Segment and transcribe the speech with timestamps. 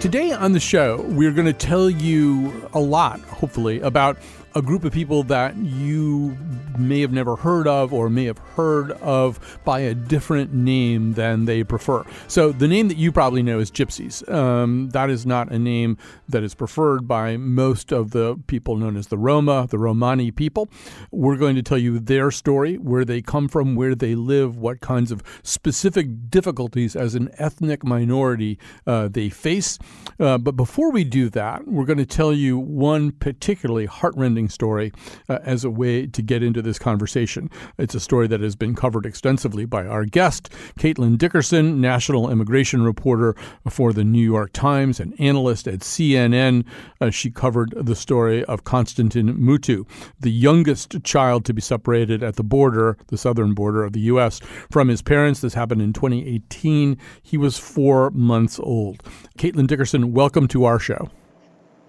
[0.00, 4.16] Today on the show, we're going to tell you a lot, hopefully, about
[4.54, 6.36] a group of people that you
[6.78, 11.44] may have never heard of or may have heard of by a different name than
[11.44, 12.04] they prefer.
[12.26, 14.28] So, the name that you probably know is Gypsies.
[14.30, 15.98] Um, that is not a name
[16.28, 20.68] that is preferred by most of the people known as the Roma, the Romani people.
[21.10, 24.80] We're going to tell you their story, where they come from, where they live, what
[24.80, 29.78] kinds of specific difficulties as an ethnic minority uh, they face.
[30.18, 34.92] Uh, but before we do that, we're going to tell you one particularly heartrending story
[35.28, 37.50] uh, as a way to get into this conversation.
[37.78, 42.82] It's a story that has been covered extensively by our guest, Caitlin Dickerson, national immigration
[42.82, 43.34] reporter
[43.68, 46.64] for the New York Times and analyst at CNN.
[47.00, 49.86] Uh, she covered the story of Constantin Mutu,
[50.18, 54.40] the youngest child to be separated at the border, the southern border of the U.S.,
[54.70, 55.40] from his parents.
[55.40, 56.96] This happened in 2018.
[57.22, 59.02] He was four months old.
[59.38, 61.10] Caitlin Dickerson, welcome to our show.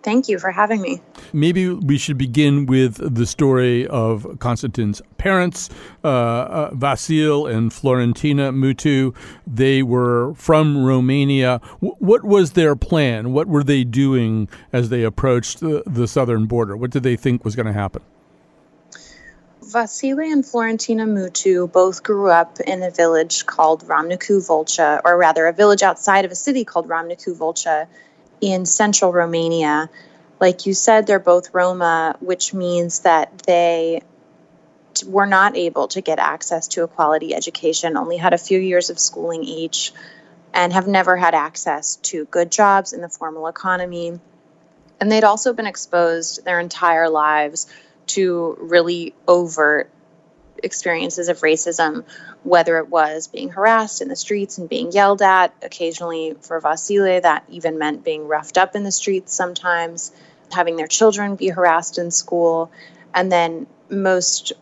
[0.03, 1.01] Thank you for having me.
[1.31, 5.69] Maybe we should begin with the story of Constantin's parents,
[6.03, 9.15] uh, uh, Vasil and Florentina Mutu.
[9.45, 11.61] They were from Romania.
[11.81, 13.33] W- what was their plan?
[13.33, 16.75] What were they doing as they approached the, the southern border?
[16.75, 18.01] What did they think was going to happen?
[19.61, 25.47] Vasile and Florentina Mutu both grew up in a village called Râmnicu Vâlcea, or rather,
[25.47, 27.87] a village outside of a city called Râmnicu Vâlcea
[28.41, 29.89] in central Romania.
[30.39, 34.01] Like you said, they're both Roma, which means that they
[35.05, 38.89] were not able to get access to a quality education, only had a few years
[38.89, 39.93] of schooling each,
[40.53, 44.19] and have never had access to good jobs in the formal economy.
[44.99, 47.67] And they'd also been exposed their entire lives
[48.07, 49.89] to really overt
[50.63, 52.03] experiences of racism,
[52.43, 55.53] whether it was being harassed in the streets and being yelled at.
[55.61, 60.11] Occasionally, for Vasile, that even meant being roughed up in the streets sometimes,
[60.51, 62.71] having their children be harassed in school.
[63.13, 64.53] And then, most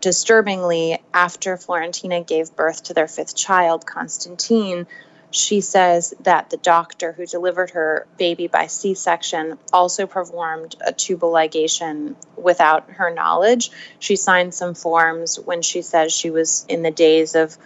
[0.00, 4.86] disturbingly, after Florentina gave birth to their fifth child, Constantine,
[5.34, 10.92] she says that the doctor who delivered her baby by C section also performed a
[10.92, 13.72] tubal ligation without her knowledge.
[13.98, 17.58] She signed some forms when she says she was in the days of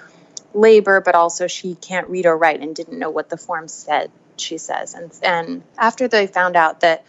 [0.54, 4.10] labor, but also she can't read or write and didn't know what the form said,
[4.38, 4.94] she says.
[4.94, 7.04] And, and after they found out that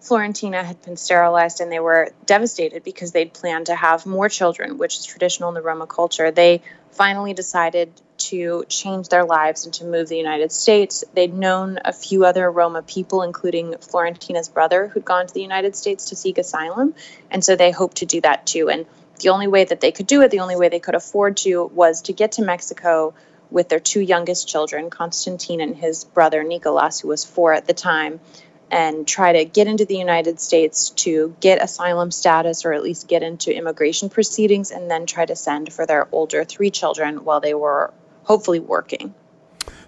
[0.00, 4.76] Florentina had been sterilized and they were devastated because they'd planned to have more children,
[4.76, 6.62] which is traditional in the Roma culture, they
[6.92, 11.04] finally decided to change their lives and to move the United States.
[11.14, 15.74] They'd known a few other Roma people, including Florentina's brother, who'd gone to the United
[15.74, 16.94] States to seek asylum.
[17.30, 18.68] And so they hoped to do that too.
[18.68, 18.86] And
[19.20, 21.64] the only way that they could do it, the only way they could afford to,
[21.66, 23.14] was to get to Mexico
[23.50, 27.74] with their two youngest children, Constantine and his brother Nicolas, who was four at the
[27.74, 28.20] time,
[28.70, 33.08] and try to get into the United States to get asylum status or at least
[33.08, 37.40] get into immigration proceedings and then try to send for their older three children while
[37.40, 37.92] they were
[38.24, 39.14] hopefully working.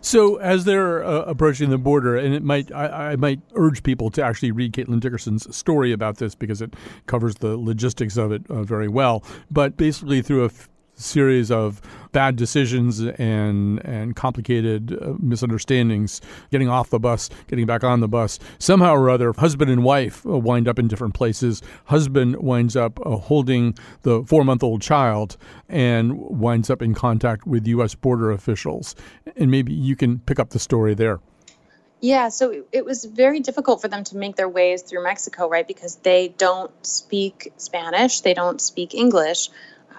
[0.00, 4.10] So, as they're uh, approaching the border, and it might, I, I, might urge people
[4.10, 6.74] to actually read Caitlin Dickerson's story about this because it
[7.06, 9.22] covers the logistics of it uh, very well.
[9.48, 10.68] But basically, through a f-
[11.02, 11.80] series of
[12.12, 16.20] bad decisions and and complicated uh, misunderstandings,
[16.50, 18.38] getting off the bus, getting back on the bus.
[18.58, 21.62] Somehow or other, husband and wife uh, wind up in different places.
[21.86, 25.36] Husband winds up uh, holding the four month old child
[25.68, 27.94] and winds up in contact with U.S.
[27.94, 28.94] border officials.
[29.36, 31.20] And maybe you can pick up the story there.
[32.02, 35.66] Yeah, so it was very difficult for them to make their ways through Mexico, right?
[35.66, 39.50] Because they don't speak Spanish, they don't speak English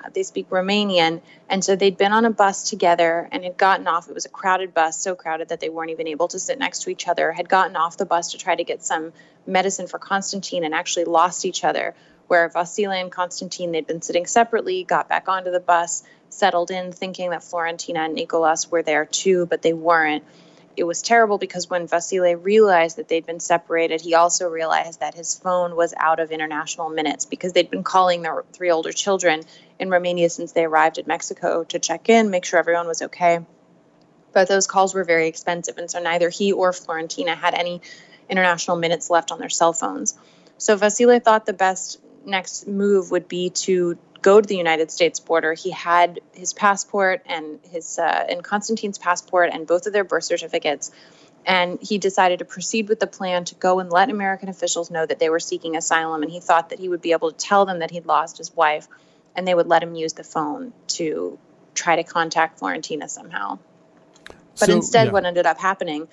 [0.03, 1.21] Uh, they speak Romanian.
[1.49, 4.09] And so they'd been on a bus together and had gotten off.
[4.09, 6.83] It was a crowded bus, so crowded that they weren't even able to sit next
[6.83, 9.13] to each other, had gotten off the bus to try to get some
[9.45, 11.95] medicine for Constantine and actually lost each other.
[12.27, 16.91] Where Vasile and Constantine, they'd been sitting separately, got back onto the bus, settled in,
[16.91, 20.23] thinking that Florentina and Nicolas were there too, but they weren't
[20.75, 25.13] it was terrible because when Vasile realized that they'd been separated, he also realized that
[25.13, 29.43] his phone was out of international minutes because they'd been calling their three older children
[29.79, 33.39] in Romania since they arrived in Mexico to check in, make sure everyone was okay.
[34.31, 37.81] But those calls were very expensive, and so neither he or Florentina had any
[38.29, 40.17] international minutes left on their cell phones.
[40.57, 45.19] So Vasile thought the best next move would be to go to the United States
[45.19, 45.53] border.
[45.53, 50.23] He had his passport and his uh, and Constantine's passport and both of their birth
[50.23, 50.91] certificates.
[51.45, 55.05] And he decided to proceed with the plan to go and let American officials know
[55.05, 56.23] that they were seeking asylum.
[56.23, 58.55] And he thought that he would be able to tell them that he'd lost his
[58.55, 58.87] wife
[59.35, 61.37] and they would let him use the phone to
[61.73, 63.59] try to contact Florentina somehow.
[64.59, 65.13] But so, instead, yeah.
[65.13, 66.07] what ended up happening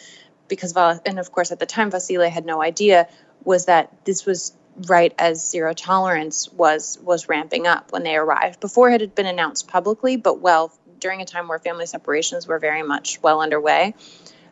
[0.48, 3.08] because, and of course, at the time, Vasile had no idea,
[3.44, 4.52] was that this was
[4.86, 8.60] right as zero tolerance was was ramping up when they arrived.
[8.60, 12.58] Before it had been announced publicly, but well, during a time where family separations were
[12.58, 13.94] very much well underway.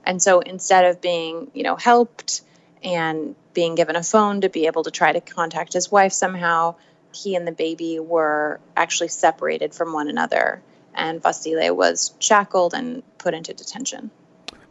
[0.05, 2.43] And so instead of being, you know, helped
[2.83, 6.77] and being given a phone to be able to try to contact his wife somehow,
[7.23, 10.63] he and the baby were actually separated from one another.
[10.95, 14.11] And Vasile was shackled and put into detention.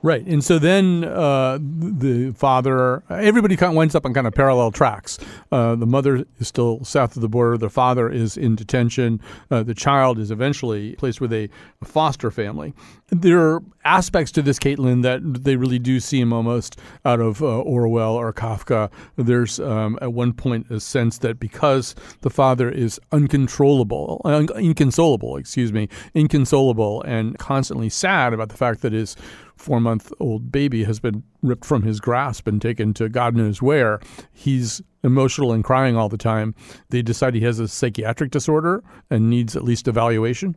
[0.04, 0.26] Right.
[0.28, 4.72] And so then uh, the father, everybody kind of winds up on kind of parallel
[4.72, 5.18] tracks.
[5.52, 7.58] Uh, the mother is still south of the border.
[7.58, 9.20] The father is in detention.
[9.50, 11.50] Uh, the child is eventually placed with a,
[11.84, 12.74] foster family.
[13.10, 17.62] There are aspects to this, Caitlin, that they really do seem almost out of uh,
[17.62, 18.92] Orwell or Kafka.
[19.16, 25.38] There's um, at one point a sense that because the father is uncontrollable, un- inconsolable,
[25.38, 29.16] excuse me, inconsolable, and constantly sad about the fact that his
[29.58, 33.62] four month old baby has been ripped from his grasp and taken to God knows
[33.62, 34.00] where.
[34.32, 36.56] He's emotional and crying all the time.
[36.90, 40.56] They decide he has a psychiatric disorder and needs at least evaluation.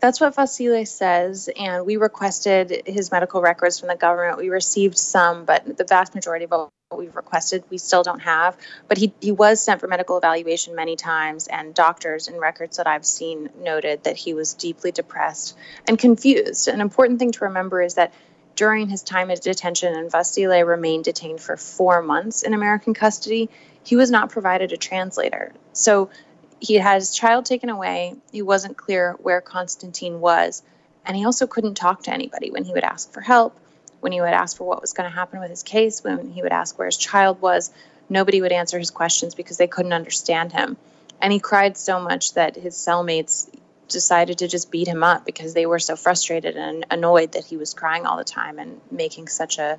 [0.00, 4.38] That's what Vasile says, and we requested his medical records from the government.
[4.38, 8.56] We received some, but the vast majority of what we've requested we still don't have.
[8.88, 12.86] But he, he was sent for medical evaluation many times, and doctors and records that
[12.86, 15.56] I've seen noted that he was deeply depressed
[15.86, 16.66] and confused.
[16.68, 18.12] An important thing to remember is that
[18.56, 23.48] during his time in detention, and Vasile remained detained for four months in American custody,
[23.84, 25.52] he was not provided a translator.
[25.72, 26.10] So
[26.58, 28.16] he had his child taken away.
[28.32, 30.62] He wasn't clear where Constantine was.
[31.06, 33.58] And he also couldn't talk to anybody when he would ask for help,
[34.00, 36.42] when he would ask for what was going to happen with his case, when he
[36.42, 37.70] would ask where his child was.
[38.08, 40.76] Nobody would answer his questions because they couldn't understand him.
[41.20, 43.48] And he cried so much that his cellmates
[43.88, 47.56] decided to just beat him up because they were so frustrated and annoyed that he
[47.56, 49.78] was crying all the time and making such a,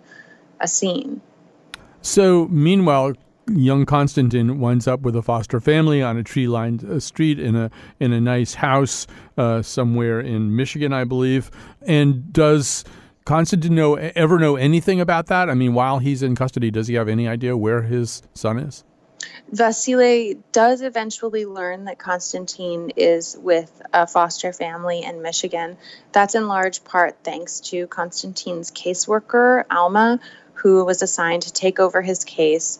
[0.59, 1.21] a scene.
[2.01, 3.13] So, meanwhile,
[3.47, 7.71] young Constantine winds up with a foster family on a tree-lined uh, street in a
[7.99, 9.07] in a nice house
[9.37, 11.51] uh, somewhere in Michigan, I believe.
[11.81, 12.83] And does
[13.25, 15.49] Constantine know ever know anything about that?
[15.49, 18.83] I mean, while he's in custody, does he have any idea where his son is?
[19.51, 25.77] Vasile does eventually learn that Constantine is with a foster family in Michigan.
[26.11, 30.19] That's in large part thanks to Constantine's caseworker, Alma,
[30.53, 32.79] who was assigned to take over his case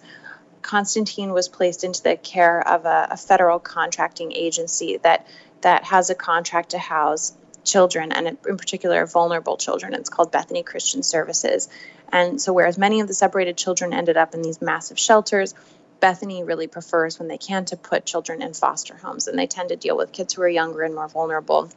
[0.62, 5.28] Constantine was placed into the care of a, a federal contracting agency that
[5.62, 7.34] that has a contract to house
[7.64, 9.94] children and in particular vulnerable children.
[9.94, 11.70] It's called Bethany Christian Services.
[12.12, 15.54] And so whereas many of the separated children ended up in these massive shelters,
[16.00, 19.70] Bethany really prefers when they can to put children in foster homes and they tend
[19.70, 21.70] to deal with kids who are younger and more vulnerable.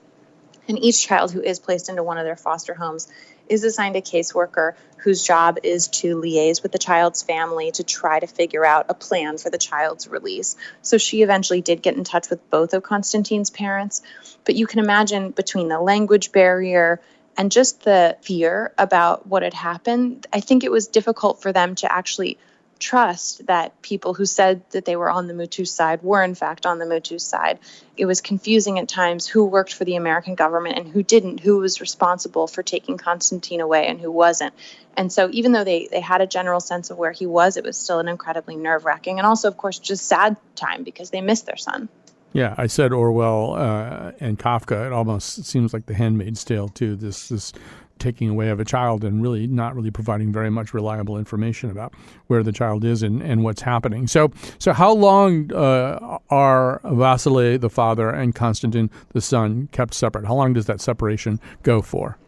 [0.68, 3.08] And each child who is placed into one of their foster homes
[3.48, 8.18] is assigned a caseworker whose job is to liaise with the child's family to try
[8.18, 10.56] to figure out a plan for the child's release.
[10.80, 14.00] So she eventually did get in touch with both of Constantine's parents.
[14.44, 17.00] But you can imagine between the language barrier
[17.36, 21.74] and just the fear about what had happened, I think it was difficult for them
[21.76, 22.38] to actually
[22.78, 26.66] trust that people who said that they were on the Mutu side were in fact
[26.66, 27.58] on the Mutu side.
[27.96, 31.58] It was confusing at times who worked for the American government and who didn't, who
[31.58, 34.54] was responsible for taking Constantine away and who wasn't.
[34.96, 37.64] And so even though they, they had a general sense of where he was, it
[37.64, 41.20] was still an incredibly nerve wracking and also, of course, just sad time because they
[41.20, 41.88] missed their son.
[42.34, 44.86] Yeah, I said Orwell uh, and Kafka.
[44.86, 46.96] It almost seems like The Handmaid's Tale too.
[46.96, 47.52] This this
[47.98, 51.94] taking away of a child and really not really providing very much reliable information about
[52.26, 54.06] where the child is and, and what's happening.
[54.06, 60.26] So, so how long uh, are Vasile, the father, and Constantine, the son, kept separate?
[60.26, 62.18] How long does that separation go for?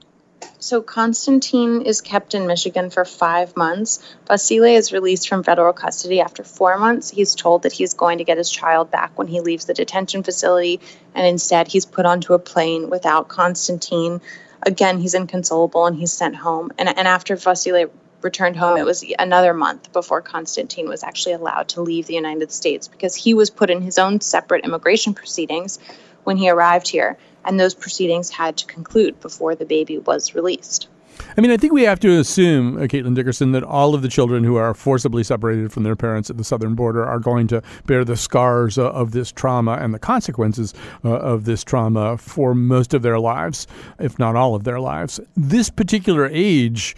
[0.59, 4.03] So Constantine is kept in Michigan for five months.
[4.27, 7.11] Vasile is released from federal custody after four months.
[7.11, 10.23] He's told that he's going to get his child back when he leaves the detention
[10.23, 10.81] facility,
[11.15, 14.21] and instead he's put onto a plane without Constantine
[14.63, 16.73] again, he's inconsolable and he's sent home.
[16.79, 17.87] And, and after vasily
[18.23, 22.51] returned home, it was another month before Constantine was actually allowed to leave the United
[22.51, 25.79] States because he was put in his own separate immigration proceedings
[26.25, 27.19] when he arrived here.
[27.45, 30.89] And those proceedings had to conclude before the baby was released.
[31.37, 34.09] I mean, I think we have to assume, uh, Caitlin Dickerson, that all of the
[34.09, 37.63] children who are forcibly separated from their parents at the southern border are going to
[37.87, 42.55] bear the scars uh, of this trauma and the consequences uh, of this trauma for
[42.55, 43.67] most of their lives,
[43.99, 45.21] if not all of their lives.
[45.37, 46.97] This particular age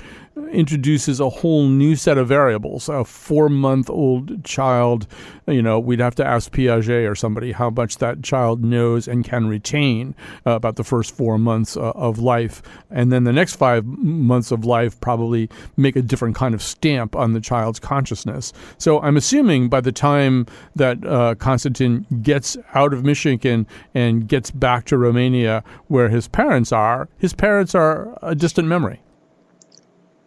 [0.48, 2.88] introduces a whole new set of variables.
[2.88, 5.06] A four month old child,
[5.46, 9.24] you know, we'd have to ask Piaget or somebody how much that child knows and
[9.24, 10.14] can retain
[10.46, 12.62] uh, about the first four months uh, of life.
[12.90, 17.16] And then the next five months of life probably make a different kind of stamp
[17.16, 18.52] on the child's consciousness.
[18.78, 24.50] So I'm assuming by the time that uh, Constantin gets out of Michigan and gets
[24.50, 29.00] back to Romania, where his parents are, his parents are a distant memory.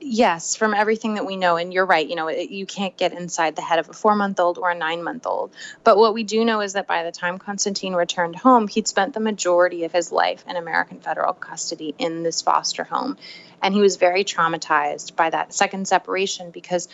[0.03, 1.57] Yes, from everything that we know.
[1.57, 4.15] And you're right, you know, it, you can't get inside the head of a four
[4.15, 5.51] month old or a nine month old.
[5.83, 9.13] But what we do know is that by the time Constantine returned home, he'd spent
[9.13, 13.15] the majority of his life in American federal custody in this foster home.
[13.61, 16.89] And he was very traumatized by that second separation because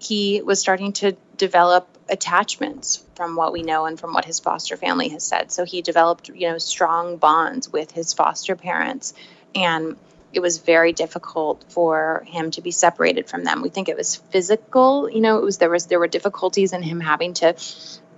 [0.00, 4.78] he was starting to develop attachments from what we know and from what his foster
[4.78, 5.52] family has said.
[5.52, 9.12] So he developed, you know, strong bonds with his foster parents.
[9.54, 9.96] And
[10.32, 13.62] it was very difficult for him to be separated from them.
[13.62, 16.82] We think it was physical, you know, it was there was there were difficulties in
[16.82, 17.54] him having to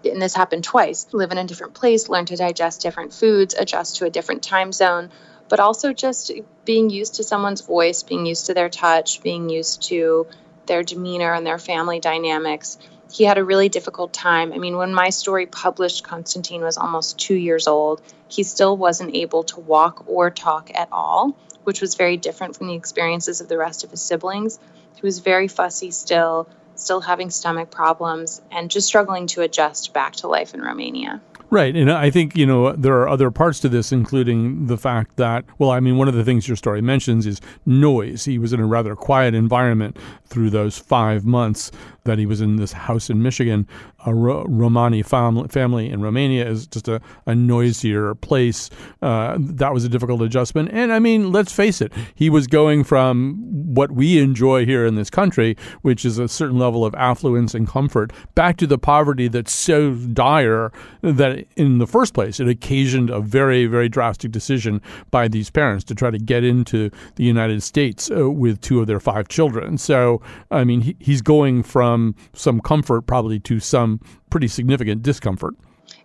[0.04, 3.96] and this happened twice, live in a different place, learn to digest different foods, adjust
[3.96, 5.10] to a different time zone,
[5.48, 6.32] but also just
[6.64, 10.26] being used to someone's voice, being used to their touch, being used to
[10.66, 12.78] their demeanor and their family dynamics.
[13.12, 14.52] He had a really difficult time.
[14.52, 18.00] I mean, when my story published, Constantine was almost two years old.
[18.28, 22.68] He still wasn't able to walk or talk at all which was very different from
[22.68, 24.58] the experiences of the rest of his siblings.
[24.94, 30.16] He was very fussy still, still having stomach problems, and just struggling to adjust back
[30.16, 31.20] to life in Romania.
[31.50, 31.74] Right.
[31.74, 35.44] And I think, you know, there are other parts to this, including the fact that,
[35.58, 38.24] well, I mean, one of the things your story mentions is noise.
[38.24, 41.72] He was in a rather quiet environment through those five months
[42.04, 43.66] that he was in this house in Michigan.
[44.06, 48.70] A Ro- Romani fam- family in Romania is just a, a noisier place.
[49.02, 50.70] Uh, that was a difficult adjustment.
[50.72, 54.94] And I mean, let's face it, he was going from what we enjoy here in
[54.94, 59.28] this country, which is a certain level of affluence and comfort, back to the poverty
[59.28, 64.80] that's so dire that in the first place it occasioned a very, very drastic decision
[65.10, 68.86] by these parents to try to get into the United States uh, with two of
[68.86, 69.76] their five children.
[69.78, 73.89] So, I mean, he, he's going from some comfort probably to some
[74.30, 75.54] pretty significant discomfort.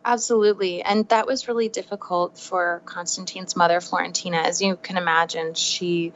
[0.03, 0.81] Absolutely.
[0.81, 4.37] And that was really difficult for Constantine's mother, Florentina.
[4.37, 6.13] As you can imagine, she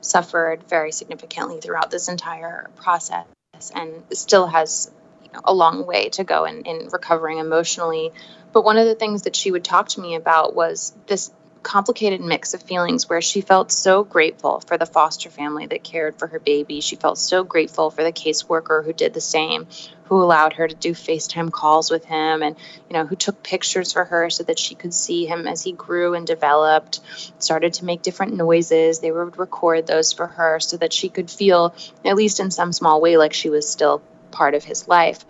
[0.00, 3.26] suffered very significantly throughout this entire process
[3.74, 4.90] and still has
[5.22, 8.12] you know, a long way to go in, in recovering emotionally.
[8.52, 11.30] But one of the things that she would talk to me about was this
[11.66, 16.16] complicated mix of feelings where she felt so grateful for the foster family that cared
[16.16, 16.80] for her baby.
[16.80, 19.66] She felt so grateful for the caseworker who did the same,
[20.04, 22.54] who allowed her to do FaceTime calls with him and,
[22.88, 25.72] you know, who took pictures for her so that she could see him as he
[25.72, 27.00] grew and developed,
[27.40, 29.00] started to make different noises.
[29.00, 32.72] They would record those for her so that she could feel, at least in some
[32.72, 35.26] small way, like she was still part of his life.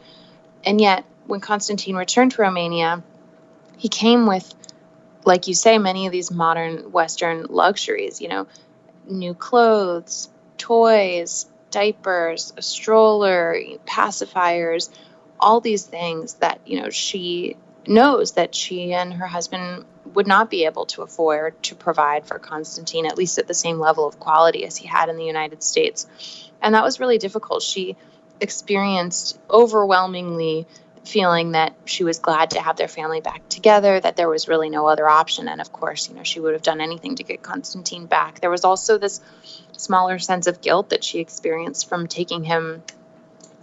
[0.67, 3.03] And yet, when Constantine returned to Romania,
[3.79, 4.55] he came with
[5.27, 8.47] like you say, many of these modern Western luxuries, you know,
[9.07, 13.57] new clothes, toys, diapers, a stroller,
[13.87, 14.89] pacifiers,
[15.41, 17.57] all these things that, you know, she
[17.89, 22.39] knows that she and her husband would not be able to afford to provide for
[22.39, 25.63] Constantine, at least at the same level of quality as he had in the United
[25.63, 26.07] States.
[26.63, 27.63] And that was really difficult.
[27.63, 27.97] She
[28.41, 30.67] experienced overwhelmingly
[31.07, 34.69] feeling that she was glad to have their family back together, that there was really
[34.69, 35.49] no other option.
[35.49, 38.41] And of course, you know, she would have done anything to get Constantine back.
[38.41, 39.21] There was also this
[39.77, 42.83] smaller sense of guilt that she experienced from taking him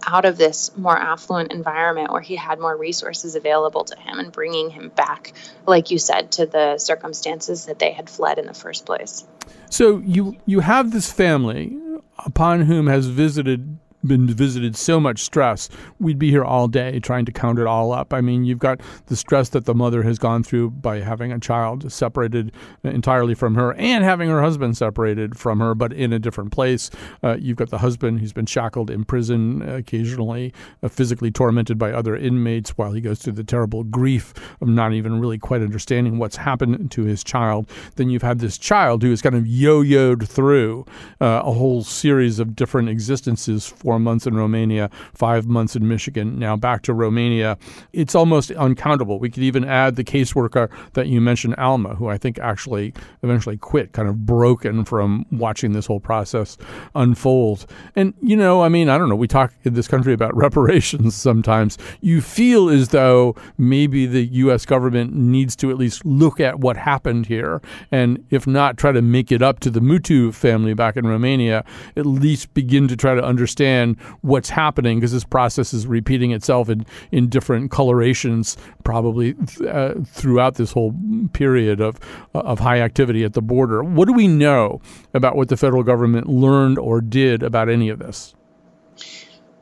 [0.06, 4.30] out of this more affluent environment where he had more resources available to him and
[4.32, 5.32] bringing him back,
[5.66, 9.24] like you said, to the circumstances that they had fled in the first place.
[9.70, 11.78] So you you have this family
[12.24, 15.68] upon whom has visited been visited so much stress,
[15.98, 18.12] we'd be here all day trying to count it all up.
[18.12, 21.38] I mean, you've got the stress that the mother has gone through by having a
[21.38, 26.18] child separated entirely from her and having her husband separated from her, but in a
[26.18, 26.90] different place.
[27.22, 31.92] Uh, you've got the husband who's been shackled in prison, occasionally uh, physically tormented by
[31.92, 36.18] other inmates while he goes through the terrible grief of not even really quite understanding
[36.18, 37.68] what's happened to his child.
[37.96, 40.84] Then you've had this child who is kind of yo yoed through
[41.20, 45.86] uh, a whole series of different existences for four months in Romania, five months in
[45.86, 47.56] Michigan, now back to Romania.
[47.92, 49.20] It's almost uncountable.
[49.20, 53.56] We could even add the caseworker that you mentioned, Alma, who I think actually eventually
[53.56, 56.56] quit, kind of broken from watching this whole process
[56.96, 57.66] unfold.
[57.94, 61.14] And, you know, I mean, I don't know, we talk in this country about reparations
[61.14, 61.78] sometimes.
[62.00, 64.66] You feel as though maybe the U.S.
[64.66, 69.02] government needs to at least look at what happened here, and if not, try to
[69.02, 71.64] make it up to the Mutu family back in Romania,
[71.96, 73.83] at least begin to try to understand
[74.22, 79.34] what's happening because this process is repeating itself in, in different colorations, probably
[79.68, 80.94] uh, throughout this whole
[81.32, 82.00] period of,
[82.34, 83.82] of high activity at the border.
[83.82, 84.80] What do we know
[85.12, 88.34] about what the federal government learned or did about any of this?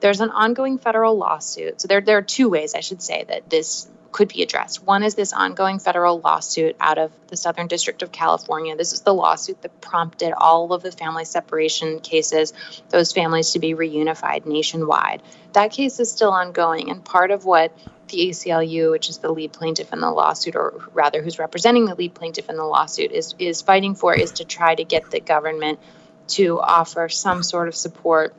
[0.01, 1.81] There's an ongoing federal lawsuit.
[1.81, 4.85] So there, there are two ways I should say that this could be addressed.
[4.85, 8.77] One is this ongoing federal lawsuit out of the Southern District of California.
[8.77, 12.53] This is the lawsuit that prompted all of the family separation cases,
[12.91, 15.23] those families to be reunified nationwide.
[15.55, 17.77] That case is still ongoing, and part of what
[18.09, 21.95] the ACLU, which is the lead plaintiff in the lawsuit, or rather who's representing the
[21.95, 25.21] lead plaintiff in the lawsuit, is is fighting for is to try to get the
[25.21, 25.81] government
[26.29, 28.35] to offer some sort of support,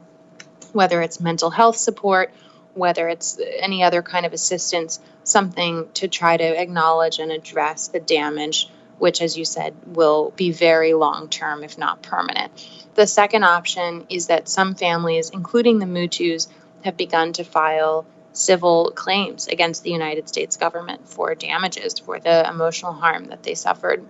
[0.72, 2.32] whether it's mental health support
[2.74, 8.00] whether it's any other kind of assistance, something to try to acknowledge and address the
[8.00, 12.52] damage, which, as you said, will be very long term, if not permanent.
[12.96, 16.48] The second option is that some families, including the Mutus,
[16.84, 22.48] have begun to file civil claims against the United States government for damages, for the
[22.50, 24.04] emotional harm that they suffered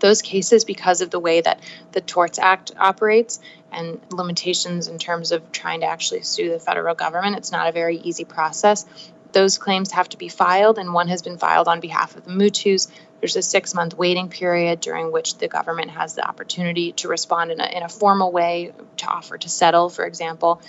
[0.00, 1.60] those cases, because of the way that
[1.92, 3.40] the Torts Act operates
[3.72, 7.72] and limitations in terms of trying to actually sue the federal government, it's not a
[7.72, 8.84] very easy process.
[9.32, 12.32] Those claims have to be filed, and one has been filed on behalf of the
[12.32, 12.88] Mutus.
[13.20, 17.52] There's a six month waiting period during which the government has the opportunity to respond
[17.52, 20.60] in a, in a formal way to offer to settle, for example.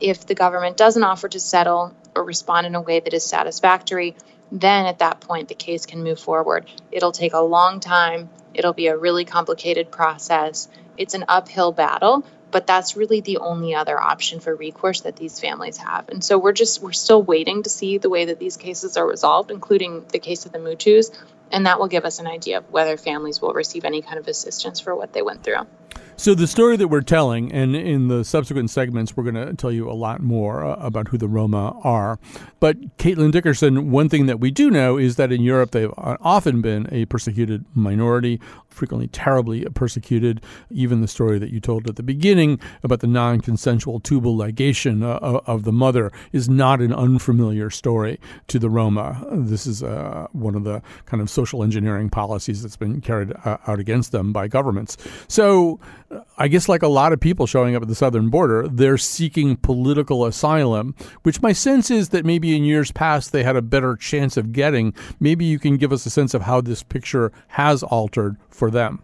[0.00, 4.16] If the government doesn't offer to settle or respond in a way that is satisfactory,
[4.52, 6.66] then at that point the case can move forward.
[6.90, 10.68] It'll take a long time It'll be a really complicated process.
[10.96, 15.40] It's an uphill battle, but that's really the only other option for recourse that these
[15.40, 16.08] families have.
[16.08, 19.06] And so we're just we're still waiting to see the way that these cases are
[19.06, 21.10] resolved, including the case of the Mutus,
[21.50, 24.28] and that will give us an idea of whether families will receive any kind of
[24.28, 25.66] assistance for what they went through.
[26.20, 29.72] So the story that we're telling, and in the subsequent segments, we're going to tell
[29.72, 32.18] you a lot more uh, about who the Roma are.
[32.60, 36.60] But Caitlin Dickerson, one thing that we do know is that in Europe they've often
[36.60, 38.38] been a persecuted minority,
[38.68, 40.42] frequently terribly persecuted.
[40.68, 45.40] Even the story that you told at the beginning about the non-consensual tubal ligation uh,
[45.46, 49.26] of the mother is not an unfamiliar story to the Roma.
[49.32, 53.56] This is uh, one of the kind of social engineering policies that's been carried uh,
[53.66, 54.98] out against them by governments.
[55.26, 55.80] So
[56.36, 59.56] I guess, like a lot of people showing up at the southern border, they're seeking
[59.56, 63.96] political asylum, which my sense is that maybe in years past they had a better
[63.96, 64.92] chance of getting.
[65.18, 69.02] Maybe you can give us a sense of how this picture has altered for them.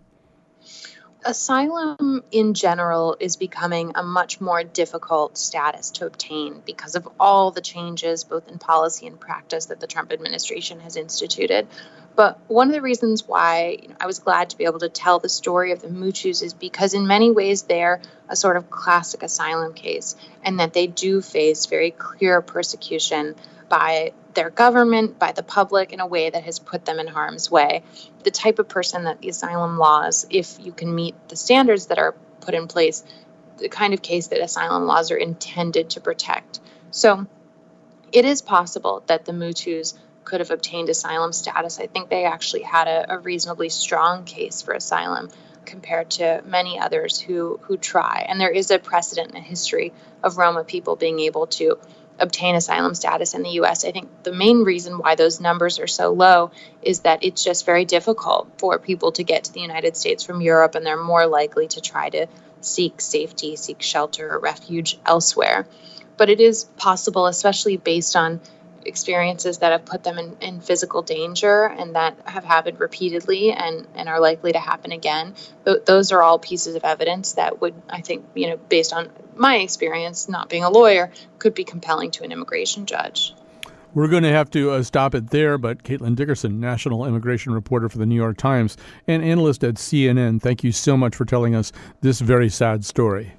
[1.25, 7.51] Asylum in general is becoming a much more difficult status to obtain because of all
[7.51, 11.67] the changes, both in policy and practice, that the Trump administration has instituted.
[12.17, 14.89] But one of the reasons why you know, I was glad to be able to
[14.89, 18.71] tell the story of the Mutus is because, in many ways, they're a sort of
[18.71, 23.35] classic asylum case, and that they do face very clear persecution
[23.69, 27.51] by their government, by the public, in a way that has put them in harm's
[27.51, 27.83] way.
[28.25, 31.99] The type of person that the asylum laws, if you can meet the standards that
[31.99, 33.05] are put in place,
[33.59, 36.61] the kind of case that asylum laws are intended to protect.
[36.91, 37.27] So
[38.13, 39.95] it is possible that the Mutus
[40.27, 41.81] could have obtained asylum status.
[41.81, 45.31] I think they actually had a, a reasonably strong case for asylum
[45.65, 48.27] compared to many others who who try.
[48.29, 51.79] And there is a precedent in the history of Roma people being able to
[52.19, 53.85] obtain asylum status in the US.
[53.85, 56.51] I think the main reason why those numbers are so low
[56.83, 60.41] is that it's just very difficult for people to get to the United States from
[60.41, 62.27] Europe and they're more likely to try to
[62.61, 65.67] seek safety, seek shelter or refuge elsewhere.
[66.17, 68.41] But it is possible, especially based on
[68.87, 73.87] experiences that have put them in, in physical danger and that have happened repeatedly and,
[73.95, 75.35] and are likely to happen again.
[75.65, 79.11] Th- those are all pieces of evidence that would, I think, you know, based on
[79.35, 83.35] my experience, not being a lawyer, could be compelling to an immigration judge.
[83.95, 87.89] We're going to have to uh, stop it there, but Caitlin Dickerson, national immigration reporter
[87.89, 91.55] for the New York Times and analyst at CNN, thank you so much for telling
[91.55, 91.73] us
[92.03, 93.33] this very sad story.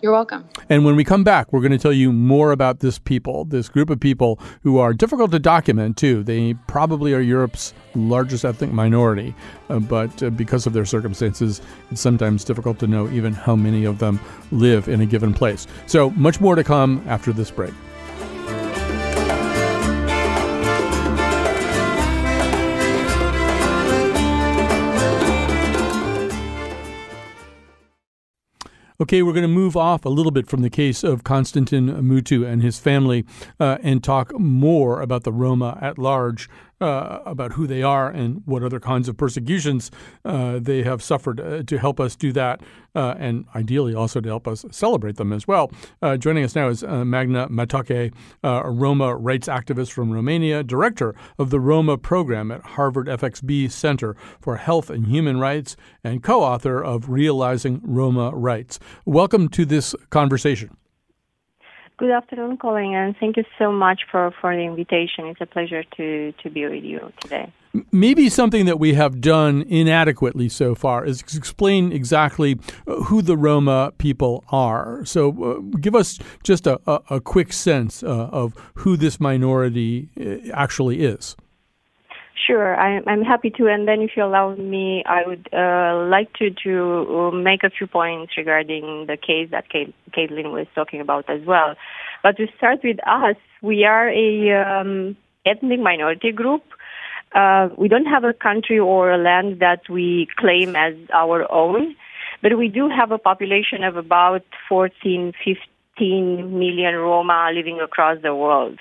[0.00, 0.48] You're welcome.
[0.68, 3.68] And when we come back, we're going to tell you more about this people, this
[3.68, 6.22] group of people who are difficult to document, too.
[6.22, 9.34] They probably are Europe's largest ethnic minority,
[9.68, 13.84] uh, but uh, because of their circumstances, it's sometimes difficult to know even how many
[13.84, 14.20] of them
[14.52, 15.66] live in a given place.
[15.86, 17.74] So, much more to come after this break.
[29.00, 32.44] Okay, we're going to move off a little bit from the case of Constantin Mutu
[32.44, 33.24] and his family
[33.60, 38.42] uh, and talk more about the Roma at large uh, about who they are and
[38.44, 39.90] what other kinds of persecutions
[40.24, 41.40] uh, they have suffered.
[41.40, 42.60] Uh, to help us do that,
[42.94, 45.70] uh, and ideally also to help us celebrate them as well.
[46.00, 48.12] Uh, joining us now is Magda Matache,
[48.42, 54.16] a Roma rights activist from Romania, director of the Roma program at Harvard FXB Center
[54.40, 58.78] for Health and Human Rights, and co author of Realizing Roma Rights.
[59.04, 60.77] Welcome to this conversation.
[61.98, 65.26] Good afternoon, Colin, and thank you so much for, for the invitation.
[65.26, 67.52] It's a pleasure to, to be with you today.
[67.90, 73.36] Maybe something that we have done inadequately so far is explain exactly uh, who the
[73.36, 75.04] Roma people are.
[75.04, 80.08] So, uh, give us just a, a, a quick sense uh, of who this minority
[80.20, 81.34] uh, actually is.
[82.46, 83.66] Sure, I'm, happy to.
[83.66, 87.70] And then, if you allow me, I would uh, like to, to uh, make a
[87.70, 91.74] few points regarding the case that Kate, Caitlin was talking about as well.
[92.22, 96.62] But to start with us, we are a um, ethnic minority group.
[97.34, 101.94] Uh, we don't have a country or a land that we claim as our own,
[102.42, 108.34] but we do have a population of about 14, 15 million Roma living across the
[108.34, 108.78] world.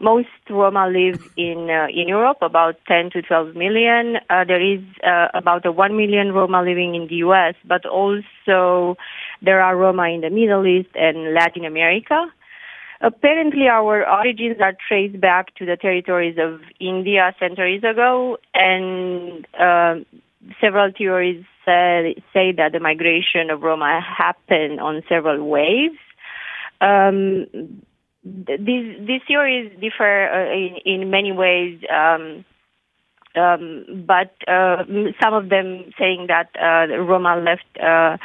[0.00, 4.16] Most Roma live in uh, in Europe, about 10 to 12 million.
[4.30, 8.96] Uh, there is uh, about a 1 million Roma living in the U.S., but also
[9.42, 12.26] there are Roma in the Middle East and Latin America.
[13.00, 19.96] Apparently, our origins are traced back to the territories of India centuries ago, and uh,
[20.60, 25.98] several theories say, say that the migration of Roma happened on several waves.
[26.80, 27.46] Um,
[28.46, 31.80] these these theories differ uh, in in many ways.
[31.92, 32.44] Um,
[33.36, 34.84] um, but uh,
[35.22, 38.16] some of them saying that uh, Roma left uh,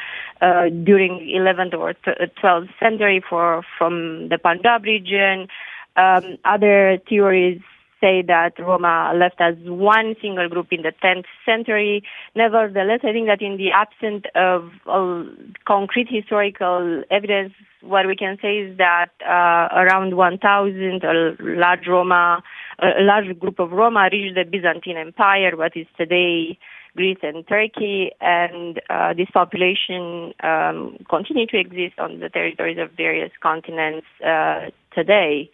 [0.42, 1.94] uh, during 11th or
[2.42, 5.48] 12th century for from the Punjab region.
[5.96, 7.62] Um, other theories
[8.04, 12.04] say that Roma left as one single group in the 10th century.
[12.36, 15.24] Nevertheless, I think that in the absence of uh,
[15.66, 22.44] concrete historical evidence, what we can say is that uh, around 1,000, a large Roma,
[22.80, 26.60] a large group of Roma reached the Byzantine Empire, what is today
[26.96, 32.92] Greece and Turkey, and uh, this population um, continue to exist on the territories of
[32.92, 35.50] various continents uh, today.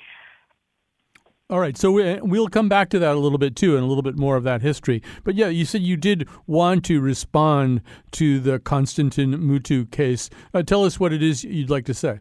[1.52, 4.04] All right, so we'll come back to that a little bit too, and a little
[4.04, 5.02] bit more of that history.
[5.24, 7.82] But yeah, you said you did want to respond
[8.12, 10.30] to the Constantin Mutu case.
[10.54, 12.20] Uh, tell us what it is you'd like to say.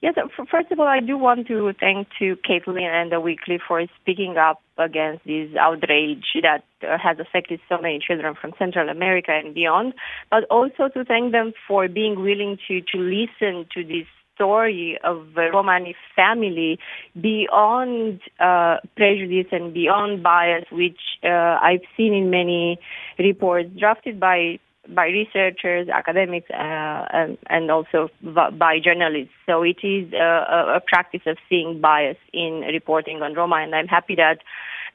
[0.00, 0.14] Yes,
[0.50, 4.36] first of all, I do want to thank to Caitlin and the Weekly for speaking
[4.36, 9.54] up against this outrage that uh, has affected so many children from Central America and
[9.54, 9.94] beyond,
[10.32, 14.06] but also to thank them for being willing to, to listen to this
[14.38, 16.78] story of the Romani family
[17.20, 22.78] beyond uh, prejudice and beyond bias, which uh, I've seen in many
[23.18, 24.60] reports drafted by
[24.94, 29.34] by researchers, academics, uh, and, and, also by journalists.
[29.44, 33.86] So it is a, a, practice of seeing bias in reporting on Roma, and I'm
[33.86, 34.38] happy that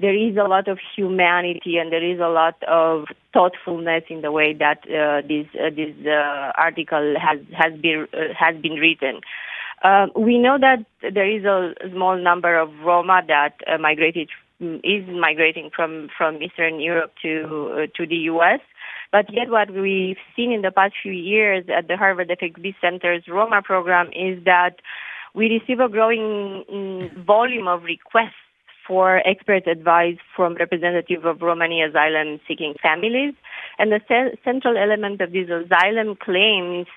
[0.04, 4.34] there is a lot of humanity and there is a lot of thoughtfulness in the
[4.34, 9.22] way that uh, this uh, this uh, article has has been uh, has been written.
[9.82, 15.08] Uh, we know that there is a small number of Roma that uh, migrated is
[15.08, 18.60] migrating from from Eastern Europe to to the U.S.
[19.14, 23.24] But yet, what we've seen in the past few years at the Harvard FXB Center's
[23.30, 24.82] Roma program is that
[25.34, 28.44] we receive a growing mm, volume of requests
[28.88, 33.34] for expert advice from representatives of Romani asylum seeking families.
[33.80, 36.88] And the ce- central element of these asylum claims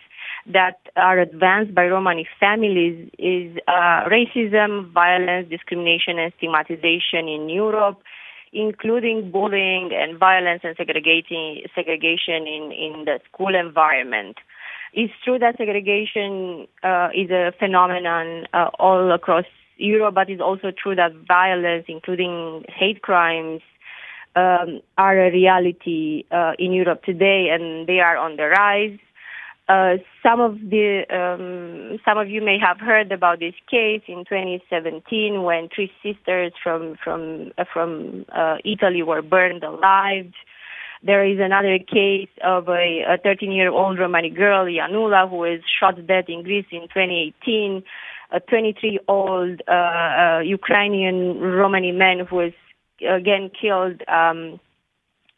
[0.47, 8.01] that are advanced by Romani families is uh, racism, violence, discrimination, and stigmatization in Europe,
[8.53, 14.37] including bullying and violence and segregating, segregation in, in the school environment.
[14.93, 19.45] It's true that segregation uh, is a phenomenon uh, all across
[19.77, 23.61] Europe, but it's also true that violence, including hate crimes,
[24.35, 28.99] um, are a reality uh, in Europe today, and they are on the rise.
[29.69, 34.25] Uh, some of the um, some of you may have heard about this case in
[34.29, 40.31] 2017 when three sisters from from uh, from uh, Italy were burned alive.
[41.03, 45.95] There is another case of a 13 year old Romani girl, Yanula, who was shot
[46.07, 47.83] dead in Greece in 2018.
[48.33, 52.53] A 23 year old uh, uh, Ukrainian Romani man who was
[53.01, 54.03] again killed.
[54.09, 54.61] Um,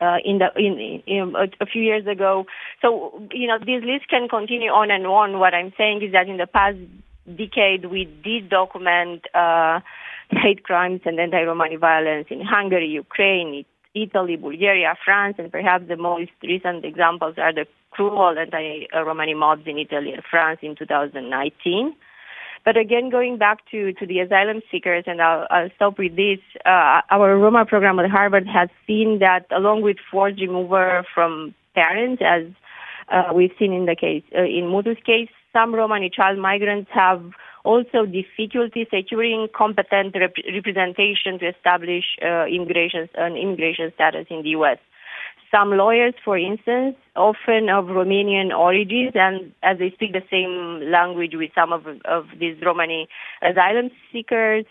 [0.00, 2.46] uh, in the in, in a, a, few years ago.
[2.80, 5.40] So you know this list can continue on and on.
[5.40, 6.78] What I'm saying is that in the past
[7.36, 9.80] decade we did document uh,
[10.30, 16.30] hate crimes and anti-Romani violence in Hungary, Ukraine, Italy, Bulgaria, France, and perhaps the most
[16.42, 21.94] recent examples are the cruel anti-Romani mobs in Italy and France in 2019.
[22.68, 26.38] But again, going back to, to the asylum seekers, and I'll, I'll stop with this,
[26.66, 32.20] uh, our Roma program at Harvard has seen that along with forced removal from parents,
[32.22, 32.44] as
[33.10, 37.24] uh, we've seen in the case, uh, in Mutu's case, some Romani child migrants have
[37.64, 44.50] also difficulty securing competent rep- representation to establish uh, immigration, an immigration status in the
[44.50, 44.76] U.S.
[45.50, 51.32] Some lawyers, for instance, often of Romanian origins, and as they speak the same language
[51.34, 53.08] with some of, of these Romani
[53.42, 54.66] asylum seekers,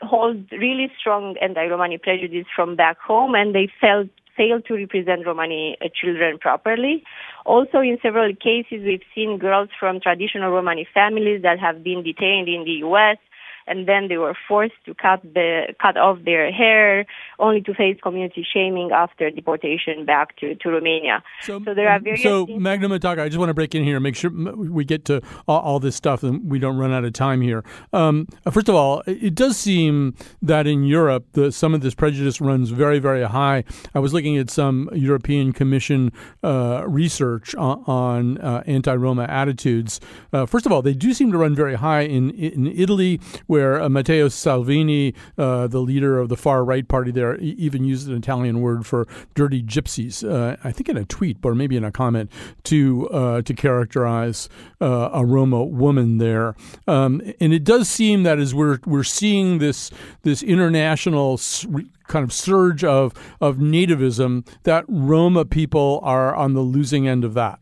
[0.00, 5.76] hold really strong anti-Romani prejudice from back home, and they felt fail to represent Romani
[5.80, 7.04] uh, children properly.
[7.46, 12.48] Also, in several cases, we've seen girls from traditional Romani families that have been detained
[12.48, 13.18] in the U.S
[13.66, 17.06] and then they were forced to cut the cut off their hair,
[17.38, 21.22] only to face community shaming after deportation back to, to Romania.
[21.42, 22.22] So, so there are various.
[22.22, 25.04] So Magda Matache, I just want to break in here and make sure we get
[25.06, 27.64] to all, all this stuff and we don't run out of time here.
[27.92, 32.40] Um, first of all, it does seem that in Europe, the, some of this prejudice
[32.40, 33.64] runs very, very high.
[33.94, 40.00] I was looking at some European Commission uh, research on, on uh, anti-Roma attitudes.
[40.32, 43.20] Uh, first of all, they do seem to run very high in in Italy
[43.54, 48.08] where uh, Matteo Salvini, uh, the leader of the far right party there, even used
[48.08, 50.28] an Italian word for dirty gypsies.
[50.28, 52.32] Uh, I think in a tweet or maybe in a comment
[52.64, 54.48] to uh, to characterize
[54.80, 56.56] uh, a Roma woman there.
[56.88, 61.40] Um, and it does seem that as we're we're seeing this this international
[62.08, 67.34] kind of surge of of nativism, that Roma people are on the losing end of
[67.34, 67.60] that.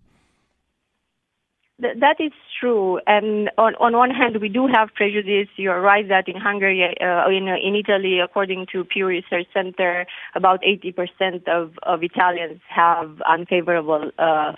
[1.79, 3.01] That is true.
[3.07, 5.49] And on, on one hand, we do have prejudice.
[5.57, 10.61] You're right that in Hungary, uh, in, in Italy, according to Pew Research Center, about
[10.63, 14.53] 80% of, of Italians have unfavorable uh,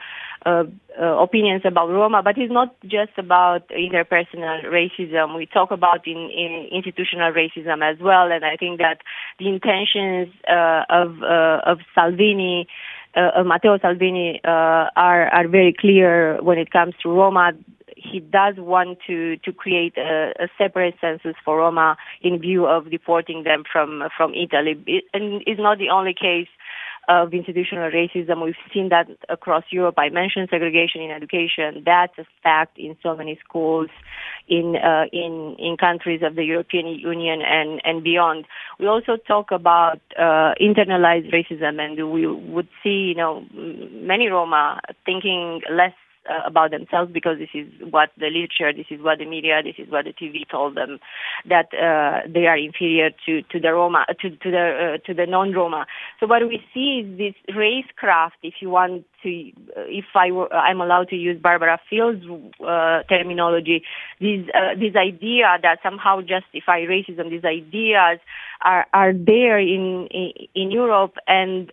[0.46, 0.64] uh,
[1.00, 5.37] uh, opinions about Roma, but it's not just about interpersonal racism.
[5.37, 8.98] We talk about in, in institutional racism as well, and I think that
[9.38, 12.68] the intentions uh, of uh, of Salvini
[13.16, 17.53] uh, Matteo Salvini uh, are are very clear when it comes to Roma.
[17.96, 22.90] He does want to to create a, a separate census for Roma in view of
[22.90, 24.83] deporting them from from Italy.
[24.87, 26.48] It, and it's not the only case
[27.09, 28.45] of institutional racism.
[28.45, 29.97] We've seen that across Europe.
[29.99, 31.83] I mentioned segregation in education.
[31.85, 33.88] That's a fact in so many schools
[34.49, 38.47] in uh, in in countries of the European Union and and beyond.
[38.79, 44.81] We also talk about uh, internalized racism, and we would see you know many Roma
[45.05, 45.95] thinking less
[46.29, 49.75] uh, about themselves because this is what the literature, this is what the media, this
[49.79, 50.99] is what the TV told them
[51.49, 55.27] that uh, they are inferior to to the Roma, to to the uh, to the
[55.27, 55.87] non-Roma.
[56.21, 60.31] So what we see is this race craft, if you want to, uh, if I
[60.31, 62.25] were, I'm allowed to use Barbara Fields'
[62.61, 63.83] uh, terminology,
[64.21, 68.19] this uh, this idea that somehow justify racism, these ideas
[68.65, 71.73] are are there in in, in Europe, and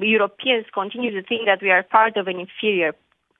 [0.00, 2.94] Europeans continue to think that we are part of an inferior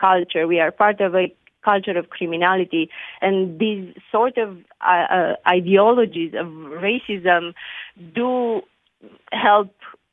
[0.09, 0.45] culture.
[0.47, 1.27] We are part of a
[1.71, 2.85] culture of criminality,
[3.21, 3.35] and
[3.65, 4.49] these sort of
[4.81, 6.49] uh, uh, ideologies of
[6.87, 7.55] racism
[8.19, 8.63] do
[9.47, 9.73] help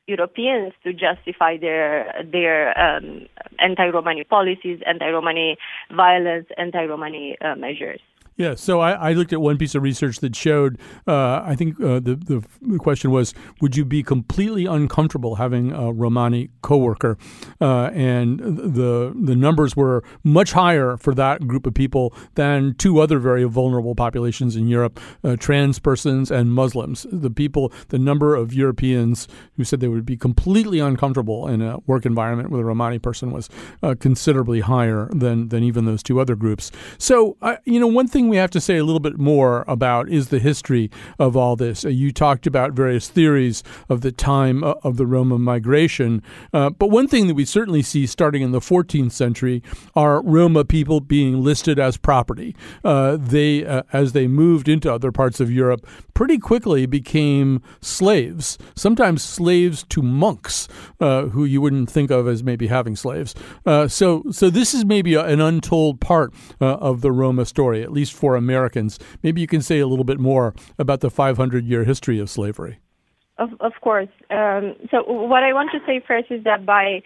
[0.10, 1.90] Europeans to justify their
[2.36, 3.28] their um,
[3.60, 5.58] anti-Romani policies, anti-Romani
[6.04, 8.02] violence, anti-Romani uh, measures.
[8.40, 10.80] Yeah, so I, I, looked at one piece of research that showed.
[11.06, 15.92] Uh, I think uh, the, the question was, would you be completely uncomfortable having a
[15.92, 17.18] Romani coworker?
[17.60, 23.02] Uh, and the the numbers were much higher for that group of people than two
[23.02, 27.06] other very vulnerable populations in Europe: uh, trans persons and Muslims.
[27.12, 31.80] The people, the number of Europeans who said they would be completely uncomfortable in a
[31.88, 33.50] work environment with a Romani person was
[33.84, 36.72] uh, considerably higher than than even those two other groups.
[36.98, 40.30] So, you know, one thing we have to say a little bit more about is
[40.30, 41.86] the history of all this.
[41.86, 46.22] Uh, you talked about various theories of the time uh, of the Roma migration,
[46.54, 49.64] uh, but one thing that we certainly see starting in the 14th century
[49.96, 52.56] are Roma people being listed as property.
[52.84, 58.58] Uh, they, uh, as they moved into other parts of Europe, pretty quickly became slaves.
[58.76, 60.68] Sometimes slaves to monks,
[61.00, 63.34] who you wouldn't think of as maybe having slaves.
[63.88, 68.36] so, so this is maybe an untold part of the Roma story, at least for
[68.36, 69.00] Americans.
[69.24, 72.80] Maybe you can say a little bit more about the 500 year history of slavery.
[73.38, 74.10] Of, of course.
[74.30, 77.02] Um, so what I want to say first is that by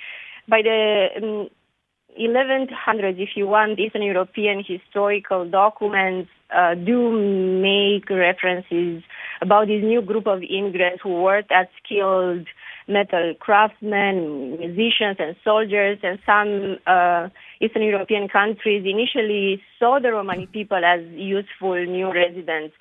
[0.47, 1.49] by the um,
[2.19, 9.03] 1100s, if you want, Eastern European historical documents uh, do make references
[9.41, 12.47] about this new group of immigrants who worked as skilled
[12.87, 17.29] metal craftsmen, musicians, and soldiers, and some uh,
[17.63, 22.75] Eastern European countries initially saw the Romani people as useful new residents.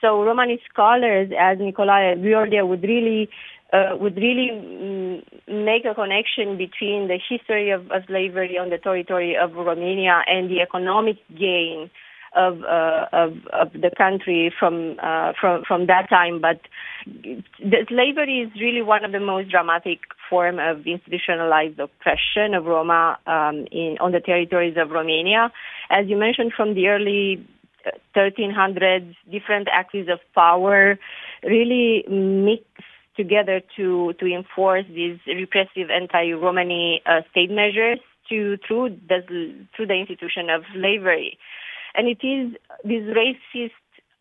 [0.00, 3.28] So Romani scholars, as Nicolae Gheorghe, would really
[3.72, 8.78] uh, would really mm, make a connection between the history of, of, slavery on the
[8.78, 11.90] territory of Romania and the economic gain
[12.34, 16.40] of uh, of, of, the country from uh, from from that time.
[16.40, 16.60] But
[17.06, 23.18] the slavery is really one of the most dramatic form of institutionalized oppression of Roma
[23.26, 25.52] um, in on the territories of Romania,
[25.90, 27.46] as you mentioned from the early
[28.16, 30.98] 1300s, different axes of power
[31.42, 32.64] really mix
[33.16, 39.20] together to, to enforce these repressive anti-Romani uh, state measures to, through, the,
[39.74, 41.38] through the institution of slavery.
[41.94, 42.52] And it is
[42.84, 43.72] this racist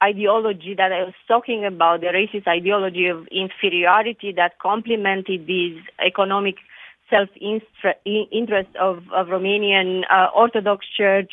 [0.03, 6.55] ideology that I was talking about, the racist ideology of inferiority that complemented this economic
[7.09, 11.31] self-interest of, of Romanian uh, Orthodox Church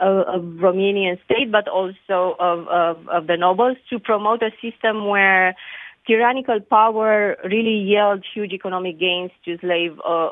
[0.00, 5.54] of, Romanian state, but also of, of, of the nobles to promote a system where
[6.06, 10.30] tyrannical power really yields huge economic gains to slave uh,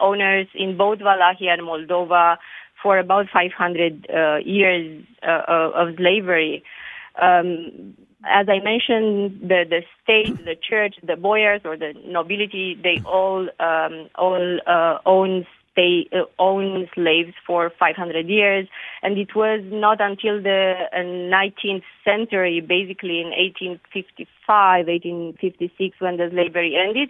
[0.00, 2.38] owners in both Wallachia and Moldova
[2.82, 6.64] for about 500 uh, years uh, of slavery.
[7.20, 13.02] Um, as I mentioned, the, the state, the church, the boyars or the nobility, they
[13.04, 18.68] all um, all uh, own they uh, owned slaves for 500 years,
[19.02, 26.28] and it was not until the uh, 19th century, basically in 1855, 1856, when the
[26.30, 27.08] slavery ended.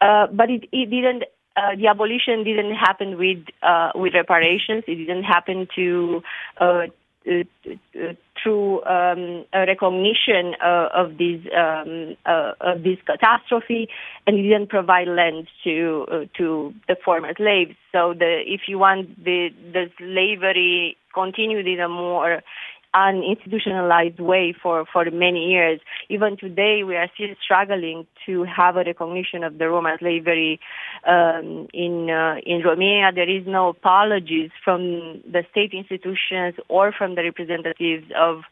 [0.00, 1.24] Uh, but it, it didn't.
[1.56, 4.84] Uh, the abolition didn't happen with uh, with reparations.
[4.86, 6.22] It didn't happen to
[6.60, 6.86] uh,
[7.28, 7.44] uh,
[8.42, 13.88] through um, recognition uh, of this um, uh, of this catastrophe,
[14.26, 17.74] and it didn't provide land to uh, to the former slaves.
[17.92, 22.42] So the if you want the the slavery continued in a more
[22.94, 25.80] uninstitutionalized way for, for many years.
[26.08, 30.60] Even today, we are still struggling to have a recognition of the Roma slavery
[31.06, 33.12] um, in uh, in Romania.
[33.14, 38.42] There is no apologies from the state institutions or from the representatives of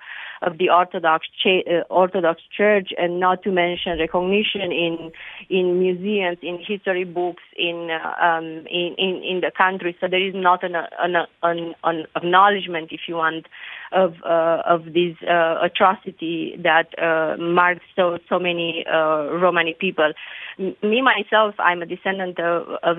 [0.43, 5.13] of the Orthodox cha- uh, Orthodox Church, and not to mention recognition in
[5.49, 9.97] in museums, in history books, in uh, um, in, in, in the country.
[10.01, 13.47] So there is not an an, an, an acknowledgement, if you want,
[13.93, 20.13] of uh, of this uh, atrocity that uh, marked so so many uh, Romani people.
[20.59, 22.97] M- me myself, I'm a descendant of, of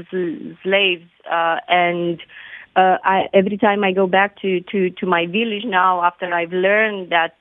[0.64, 2.22] slaves, and
[2.80, 6.52] uh, I, every time I go back to, to, to my village now, after I've
[6.52, 7.36] learned that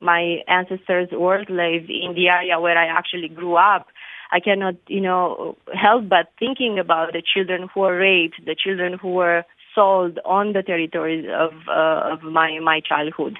[0.00, 3.86] my ancestors were slaves in the area where I actually grew up,
[4.30, 8.98] I cannot, you know, help but thinking about the children who were raped, the children
[9.00, 9.44] who were
[9.74, 13.38] sold on the territories of uh, of my my childhood.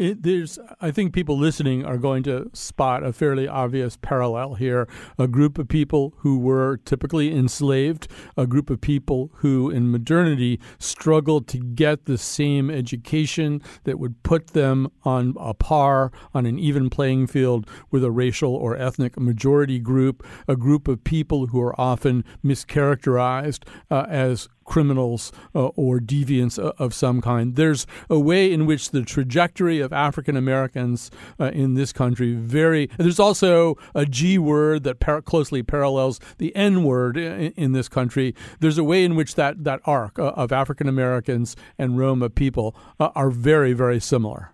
[0.00, 4.88] It, there's, I think people listening are going to spot a fairly obvious parallel here.
[5.18, 10.58] A group of people who were typically enslaved, a group of people who in modernity
[10.78, 16.58] struggled to get the same education that would put them on a par, on an
[16.58, 21.60] even playing field with a racial or ethnic majority group, a group of people who
[21.60, 27.56] are often mischaracterized uh, as criminals uh, or deviants of some kind.
[27.56, 32.88] There's a way in which the trajectory of African Americans uh, in this country very.
[32.96, 37.88] There's also a G word that par- closely parallels the N word in, in, this
[37.88, 38.34] country.
[38.60, 42.76] There's a way in which that that arc uh, of African Americans and Roma people
[43.00, 44.52] uh, are very very similar.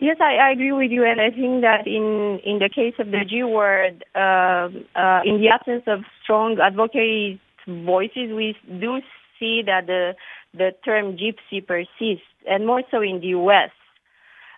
[0.00, 3.12] Yes, I, I, agree with you, and I think that in in the case of
[3.12, 9.00] the G word, uh, uh, in the absence of strong advocacy voices, we do
[9.38, 10.14] see that the
[10.52, 13.70] the term gypsy persists, and more so in the U.S.,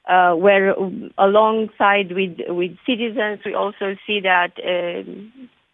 [0.08, 0.74] uh, where
[1.18, 5.10] alongside with with citizens, we also see that uh,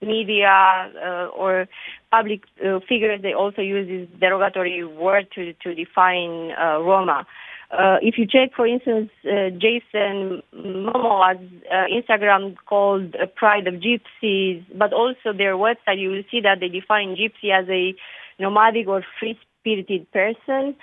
[0.05, 1.69] media uh, or
[2.11, 7.27] public uh, figures they also use this derogatory word to to define uh, Roma.
[7.73, 11.41] Uh, if you check, for instance, uh, Jason Momoa's
[11.73, 16.69] uh, Instagram called Pride of Gypsies, but also their website, you will see that they
[16.69, 17.95] define gypsy as a
[18.39, 20.77] nomadic or free-spirited person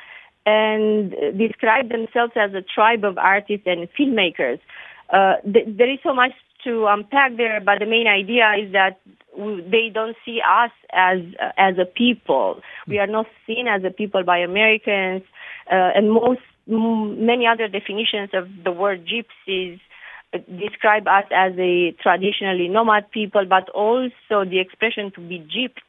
[0.48, 4.60] and describe themselves as a tribe of artists and filmmakers.
[5.14, 6.32] Uh, th- there is so much
[6.64, 9.00] to unpack there, but the main idea is that
[9.38, 12.62] they don't see us as uh, as a people.
[12.88, 15.24] We are not seen as a people by Americans,
[15.72, 19.80] uh, and most many other definitions of the word gypsies
[20.60, 25.82] describe us as a traditionally nomad people, but also the expression to be gypped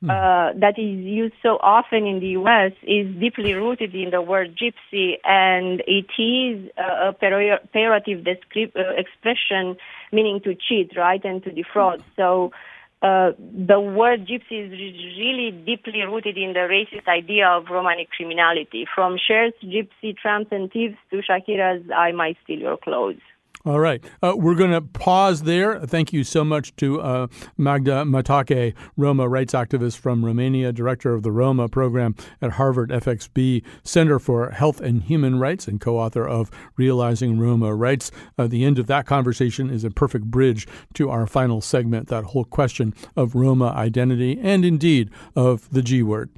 [0.00, 0.10] hmm.
[0.10, 2.72] uh, that is used so often in the U.S.
[2.82, 9.76] is deeply rooted in the word gypsy, and it is a, pejorative descript, uh, expression
[10.12, 12.02] meaning to cheat, right, and to defraud.
[12.16, 12.52] So
[13.00, 18.86] uh, the word gypsy is really deeply rooted in the racist idea of Romani criminality,
[18.92, 23.20] from Cher's gypsy tramps and thieves to Shakira's I Might Steal Your Clothes.
[23.68, 24.02] All right.
[24.22, 25.78] Uh, we're going to pause there.
[25.80, 27.26] Thank you so much to uh,
[27.58, 33.62] Magda Matache, Roma rights activist from Romania, director of the Roma program at Harvard FXB
[33.82, 38.10] Center for Health and Human Rights, and co author of Realizing Roma Rights.
[38.38, 42.24] Uh, the end of that conversation is a perfect bridge to our final segment that
[42.24, 46.30] whole question of Roma identity and indeed of the G word.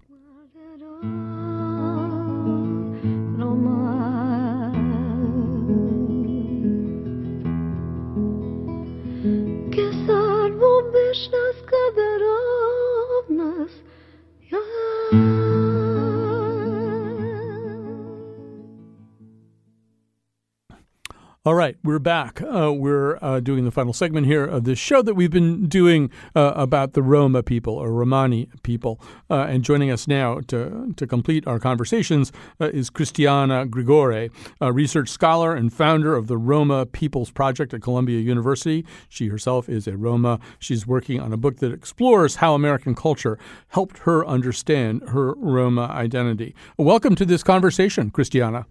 [21.50, 22.40] All right, we're back.
[22.42, 26.08] Uh, we're uh, doing the final segment here of this show that we've been doing
[26.36, 29.00] uh, about the Roma people or Romani people.
[29.28, 32.30] Uh, and joining us now to, to complete our conversations
[32.60, 34.30] uh, is Cristiana Grigore,
[34.60, 38.86] a research scholar and founder of the Roma Peoples Project at Columbia University.
[39.08, 40.38] She herself is a Roma.
[40.60, 43.40] She's working on a book that explores how American culture
[43.70, 46.54] helped her understand her Roma identity.
[46.76, 48.66] Welcome to this conversation, Cristiana.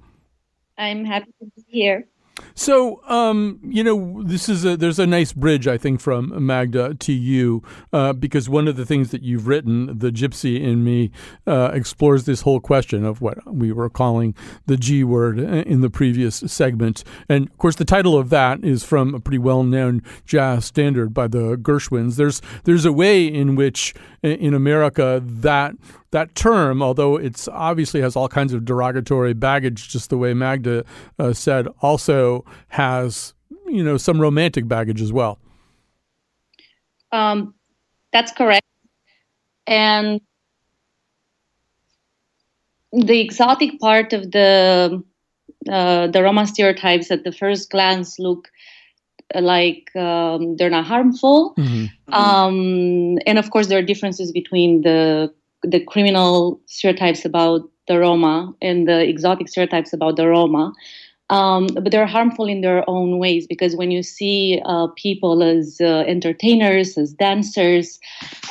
[0.78, 2.06] I'm happy to be here.
[2.56, 6.96] So, um, you know, this is a there's a nice bridge, I think, from Magda
[6.96, 7.64] to you,
[7.94, 11.12] uh, because one of the things that you've written, the Gypsy in me,
[11.48, 14.36] uh, explores this whole question of what we were calling
[14.66, 18.84] the G word in the previous segment, and of course, the title of that is
[18.84, 22.16] from a pretty well-known jazz standard by the Gershwins.
[22.16, 25.76] There's there's a way in which in America that
[26.12, 30.84] that term, although it's obviously has all kinds of derogatory baggage, just the way Magda
[31.20, 32.29] uh, said, also
[32.70, 33.34] has
[33.68, 35.40] you know some romantic baggage as well.
[37.12, 37.54] Um,
[38.14, 38.66] that's correct,
[39.68, 40.22] and
[42.92, 45.04] the exotic part of the
[45.70, 48.50] uh, the Roma stereotypes at the first glance look
[49.36, 52.14] like um, they're not harmful, mm-hmm.
[52.14, 55.32] um, and of course there are differences between the
[55.64, 60.74] the criminal stereotypes about the Roma and the exotic stereotypes about the Roma.
[61.30, 65.80] Um, but they're harmful in their own ways because when you see uh, people as
[65.80, 68.00] uh, entertainers, as dancers,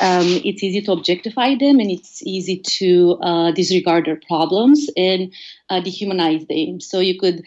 [0.01, 5.33] um, it's easy to objectify them and it's easy to uh, disregard their problems and
[5.71, 6.81] uh, dehumanize them.
[6.81, 7.43] So you could,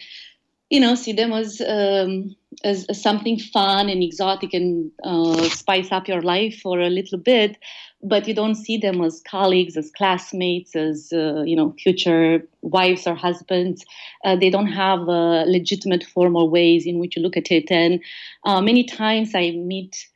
[0.68, 5.90] you know, see them as, um, as, as something fun and exotic and uh, spice
[5.92, 7.56] up your life for a little bit
[8.02, 13.06] but you don't see them as colleagues, as classmates, as uh, you know, future wives
[13.06, 13.84] or husbands.
[14.24, 17.70] Uh, they don't have uh, legitimate formal ways in which you look at it.
[17.70, 18.00] And
[18.44, 20.08] uh, many times I meet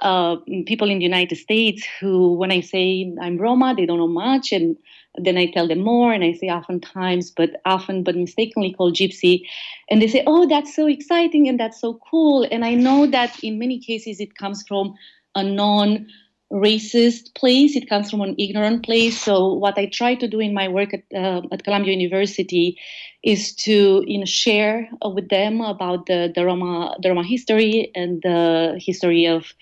[0.00, 0.36] uh,
[0.66, 4.50] people in the United States who, when I say I'm Roma, they don't know much,
[4.52, 4.76] and
[5.16, 9.42] then I tell them more, and I say oftentimes, but often, but mistakenly called gypsy,
[9.88, 13.38] and they say, "Oh, that's so exciting and that's so cool." And I know that
[13.44, 14.94] in many cases it comes from
[15.36, 16.06] a non
[16.52, 17.74] racist place.
[17.74, 19.20] It comes from an ignorant place.
[19.20, 22.78] So what I try to do in my work at, uh, at Columbia University
[23.22, 27.90] is to you know, share uh, with them about the, the Roma the Roma history
[27.94, 29.54] and the history of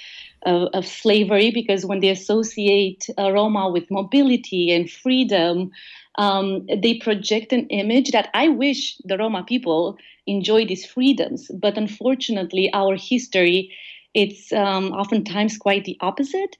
[0.44, 1.50] of, of slavery.
[1.50, 5.70] Because when they associate uh, Roma with mobility and freedom,
[6.18, 11.50] um, they project an image that I wish the Roma people enjoy these freedoms.
[11.54, 13.72] But unfortunately, our history
[14.14, 16.56] it's um, oftentimes quite the opposite.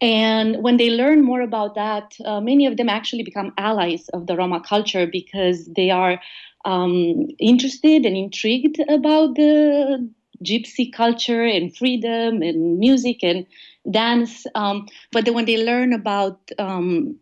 [0.00, 4.26] And when they learn more about that, uh, many of them actually become allies of
[4.26, 6.20] the Roma culture because they are
[6.64, 10.08] um, interested and intrigued about the
[10.44, 13.46] gypsy culture and freedom and music and
[13.90, 14.46] dance.
[14.54, 17.16] Um, but then when they learn about um,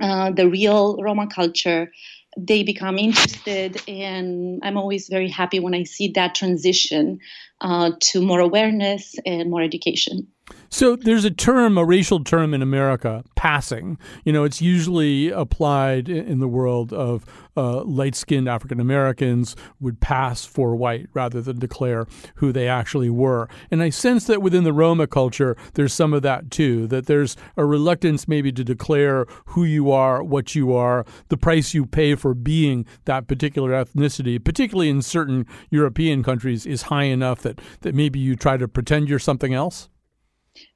[0.00, 1.90] uh, the real Roma culture,
[2.36, 7.18] they become interested and i'm always very happy when i see that transition
[7.60, 10.26] uh, to more awareness and more education
[10.68, 13.98] so there's a term, a racial term in America, passing.
[14.24, 17.24] You know, it's usually applied in the world of
[17.56, 23.48] uh, light-skinned African Americans would pass for white rather than declare who they actually were.
[23.70, 26.86] And I sense that within the Roma culture, there's some of that too.
[26.86, 31.74] That there's a reluctance maybe to declare who you are, what you are, the price
[31.74, 37.42] you pay for being that particular ethnicity, particularly in certain European countries, is high enough
[37.42, 39.88] that that maybe you try to pretend you're something else.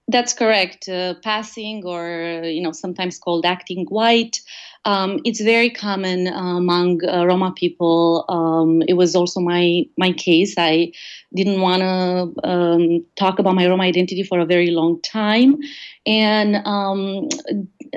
[0.08, 0.86] That's correct.
[0.88, 4.40] Uh, passing, or you know, sometimes called acting white,
[4.84, 8.26] um, it's very common uh, among uh, Roma people.
[8.28, 10.56] Um, it was also my my case.
[10.58, 10.92] I
[11.34, 15.56] didn't want to um, talk about my Roma identity for a very long time,
[16.04, 17.28] and um,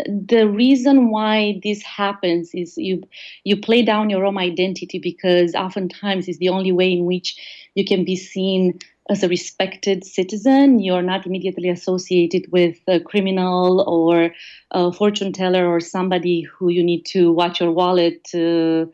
[0.06, 3.04] the reason why this happens is you
[3.44, 7.36] you play down your Roma identity because oftentimes it's the only way in which
[7.76, 8.80] you can be seen
[9.10, 10.80] as a respected citizen.
[10.80, 14.32] You're not immediately associated with a criminal or
[14.72, 18.86] a fortune teller or somebody who you need to watch your wallet uh,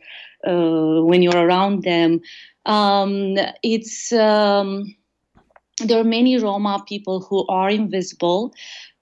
[0.47, 2.22] uh, when you're around them.
[2.66, 4.95] Um, it's um,
[5.84, 8.53] there are many Roma people who are invisible.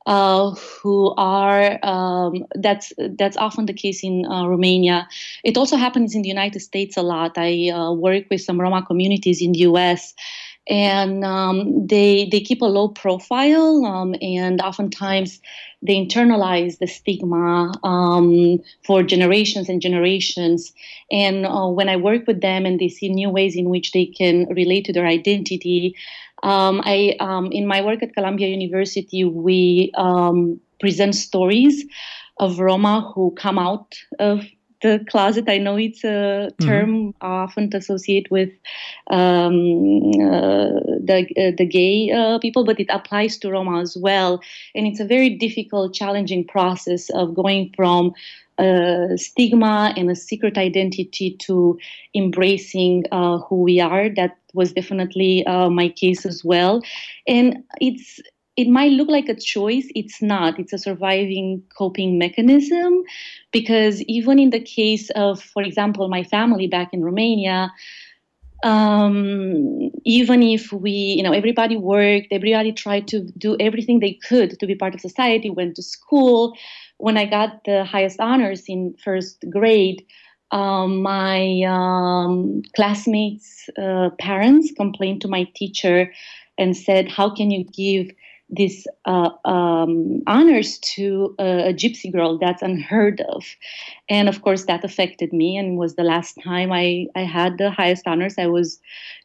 [0.08, 5.08] Uh, who are um, that's that's often the case in uh, Romania.
[5.44, 7.34] It also happens in the United States a lot.
[7.38, 10.16] I uh, work with some Roma communities in the U.S
[10.72, 15.42] and um, they they keep a low profile um, and oftentimes
[15.82, 20.72] they internalize the stigma um, for generations and generations.
[21.12, 24.06] And uh, when i work with them and they see new ways in which they
[24.06, 25.96] can relate to their identity
[26.44, 31.84] um, i um, in my work at columbia university we um, present stories
[32.38, 34.46] of roma who come out of
[34.82, 35.46] the closet.
[35.48, 37.26] I know it's a term mm-hmm.
[37.26, 38.50] often associated with
[39.10, 44.42] um, uh, the uh, the gay uh, people, but it applies to Roma as well.
[44.76, 48.14] And it's a very difficult, challenging process of going from
[48.58, 51.78] a stigma and a secret identity to
[52.16, 54.10] embracing uh, who we are.
[54.10, 56.82] That was definitely uh, my case as well,
[57.28, 58.20] and it's
[58.62, 59.88] it might look like a choice.
[59.96, 60.60] It's not.
[60.60, 63.04] It's a surviving coping mechanism
[63.52, 67.72] because even in the case of for example my family back in romania
[68.64, 74.60] um, even if we you know everybody worked everybody tried to do everything they could
[74.60, 76.56] to be part of society went to school.
[76.98, 80.06] When i got the highest honors in first grade
[80.52, 86.12] um, my um, classmates uh, parents complained to my teacher
[86.60, 88.12] and said how can you give
[88.52, 93.46] these uh, um, honors to a, a, gypsy girl that's unheard of.
[94.10, 97.72] And of course that affected me and was the last time I, I had the
[97.72, 98.36] highest honors.
[98.38, 98.80] I was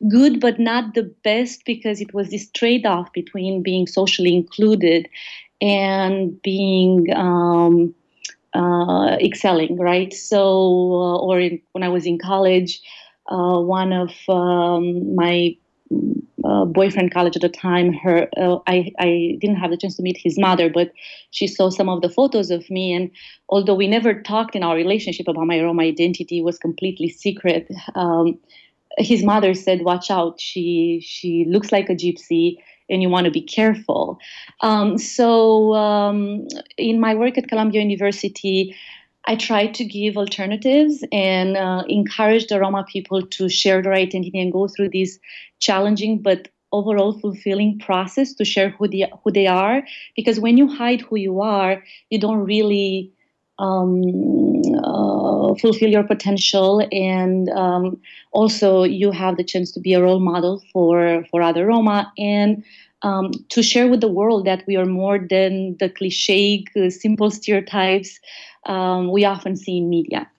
[0.08, 5.08] good but not the best because it was this trade-off between being socially included
[5.60, 7.94] and being um,
[8.54, 10.14] uh, excelling right?
[10.14, 12.80] So uh, or in, when i was in college
[13.28, 15.56] uh, one of um, my
[16.46, 20.02] uh, boyfriend college at the time her uh, I, I didn't have the chance to
[20.02, 20.92] meet his mother but
[21.30, 22.92] she saw some of the photos of me.
[22.92, 23.10] And
[23.48, 27.70] although we never talked in our relationship about my roma identity was completely secret.
[27.94, 28.38] Um,
[28.98, 30.40] his mother said watch out.
[30.40, 32.56] She she looks like a gypsy
[32.88, 34.18] and you want to be careful.
[34.60, 36.46] Um, so um,
[36.78, 38.74] in my work at columbia university
[39.26, 44.40] I try to give alternatives and uh, encourage the Roma people to share their identity
[44.40, 45.18] and go through this
[45.58, 49.82] challenging but overall fulfilling process to share who they, who they are.
[50.14, 53.12] Because when you hide who you are, you don't really
[53.58, 54.02] um,
[54.84, 57.98] uh, fulfill your potential, and um,
[58.32, 62.64] also you have the chance to be a role model for for other Roma and.
[63.02, 67.30] Um, to share with the world that we are more than the cliche, uh, simple
[67.30, 68.18] stereotypes
[68.66, 70.30] um, we often see in media.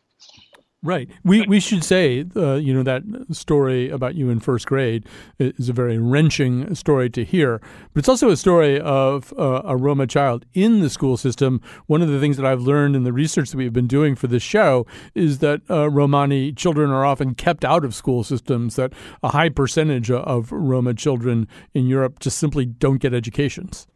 [0.84, 1.10] Right.
[1.24, 3.02] We we should say, uh, you know, that
[3.32, 5.08] story about you in first grade
[5.40, 7.60] is a very wrenching story to hear,
[7.94, 11.62] but it's also a story of uh, a Roma child in the school system.
[11.88, 14.28] One of the things that I've learned in the research that we've been doing for
[14.28, 18.76] this show is that uh, Romani children are often kept out of school systems.
[18.76, 23.88] That a high percentage of Roma children in Europe just simply don't get educations.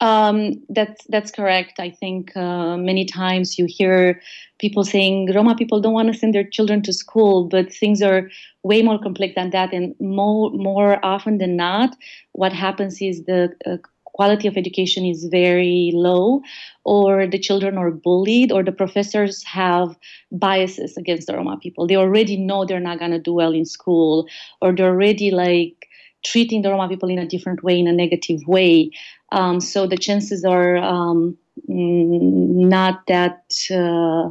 [0.00, 1.80] Um, that's that's correct.
[1.80, 4.20] I think uh, many times you hear
[4.60, 8.30] people saying Roma people don't want to send their children to school, but things are
[8.62, 9.72] way more complex than that.
[9.72, 11.96] And more more often than not,
[12.32, 16.42] what happens is the uh, quality of education is very low,
[16.84, 19.96] or the children are bullied, or the professors have
[20.30, 21.88] biases against the Roma people.
[21.88, 24.28] They already know they're not gonna do well in school,
[24.62, 25.88] or they're already like
[26.24, 28.90] treating the Roma people in a different way, in a negative way.
[29.30, 34.30] Um, so the chances are um, not that uh,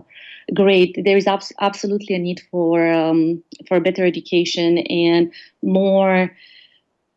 [0.53, 0.99] great.
[1.03, 5.31] There is abs- absolutely a need for um, for better education and
[5.61, 6.31] more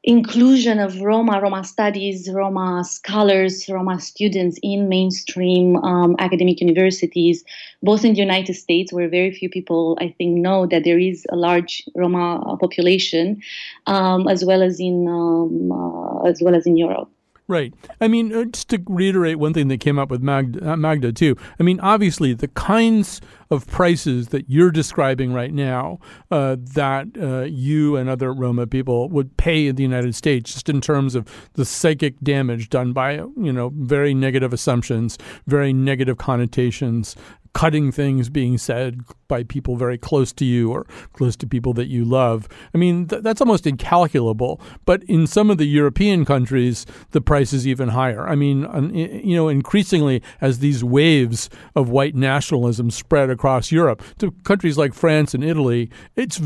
[0.03, 7.45] inclusion of Roma, Roma studies, Roma scholars, Roma students in mainstream um, academic universities,
[7.83, 11.27] both in the United States, where very few people, I think, know that there is
[11.31, 13.43] a large Roma population,
[13.87, 17.11] um, as well as in um, uh, as well as in Europe.
[17.51, 17.75] Right.
[18.01, 21.13] I mean, uh, just to reiterate one thing that came up with Magda, uh, Magda,
[21.13, 21.35] too.
[21.59, 23.21] I mean, obviously, the kinds
[23.51, 25.99] of prices that you're describing right now
[26.31, 30.69] uh, that uh, you and other Roma people would pay in the United States, just
[30.69, 36.19] in terms of the psychic damage done by, you know, very negative assumptions, very negative
[36.19, 37.17] connotations,
[37.53, 41.89] cutting things being said by people very close to you or close to people that
[41.89, 42.49] you love.
[42.75, 44.61] I mean, th- that's almost incalculable.
[44.85, 48.29] But in some of the European countries, the price is even higher.
[48.29, 48.63] I mean,
[48.95, 54.95] you know, increasingly as these waves of white nationalism spread across Europe to countries like
[54.95, 56.41] France and Italy, it's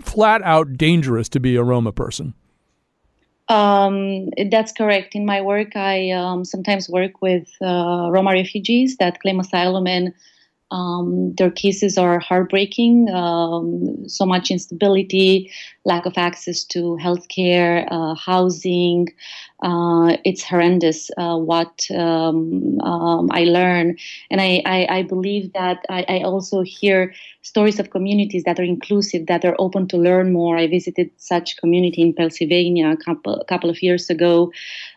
[0.00, 2.34] flat out dangerous to be a Roma person.
[3.48, 5.14] Um, that's correct.
[5.14, 10.14] In my work, I um, sometimes work with uh, Roma refugees that claim asylum and
[10.74, 13.08] um, their cases are heartbreaking.
[13.08, 15.52] Um, so much instability,
[15.84, 19.08] lack of access to healthcare, uh, housing.
[19.62, 23.96] Uh, it's horrendous uh, what um, um I learn.
[24.30, 28.64] And I, I, I believe that I, I, also hear stories of communities that are
[28.64, 30.56] inclusive, that are open to learn more.
[30.56, 34.52] I visited such community in Pennsylvania a couple, a couple of years ago,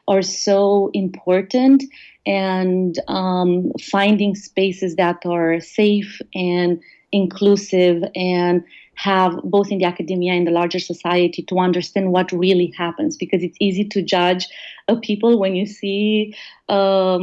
[0.07, 1.83] are so important
[2.27, 6.79] and um, finding spaces that are safe and
[7.11, 8.63] inclusive and
[8.95, 13.15] have both in the academia and the larger society to understand what really happens.
[13.15, 14.47] Because it's easy to judge
[14.87, 16.35] a people when you see
[16.69, 17.21] um,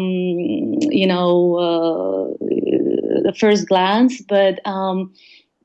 [0.91, 2.47] you know uh,
[3.23, 5.13] the first glance but um,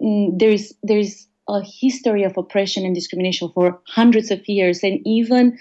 [0.02, 4.84] mm, there's there's a history of oppression and discrimination for hundreds of years.
[4.84, 5.58] And even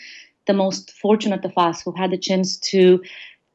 [0.47, 3.03] the most fortunate of us who had the chance to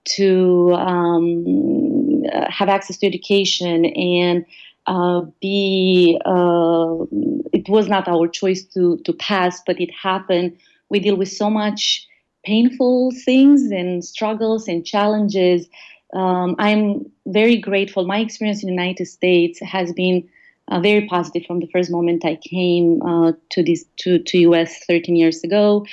[0.05, 4.45] to um, have access to education and
[4.85, 6.95] uh, be uh,
[7.53, 10.57] it was not our choice to to pass but it happened.
[10.89, 12.07] We deal with so much
[12.45, 15.67] painful things and struggles and challenges.
[16.13, 18.05] Um, i'm very grateful.
[18.05, 20.27] My experience in the united states has been
[20.69, 24.77] uh, very positive from the first moment i came uh, to this to, to us
[24.87, 25.85] 13 years ago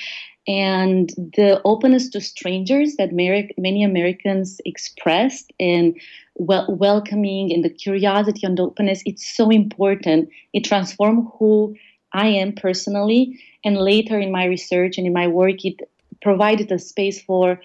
[0.50, 5.96] and the openness to strangers that many Americans expressed and
[6.34, 10.28] wel- welcoming and the curiosity and openness, it's so important.
[10.52, 11.76] It transformed who
[12.12, 13.40] I am personally.
[13.64, 15.88] And later in my research and in my work, it
[16.20, 17.60] provided a space for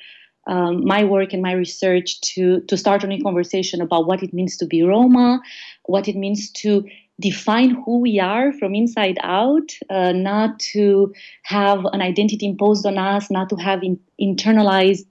[0.46, 4.32] um, my work and my research to, to start a new conversation about what it
[4.32, 5.42] means to be Roma,
[5.86, 6.86] what it means to
[7.20, 11.14] define who we are from inside out, uh, not to
[11.44, 15.06] have an identity imposed on us, not to have in, internalized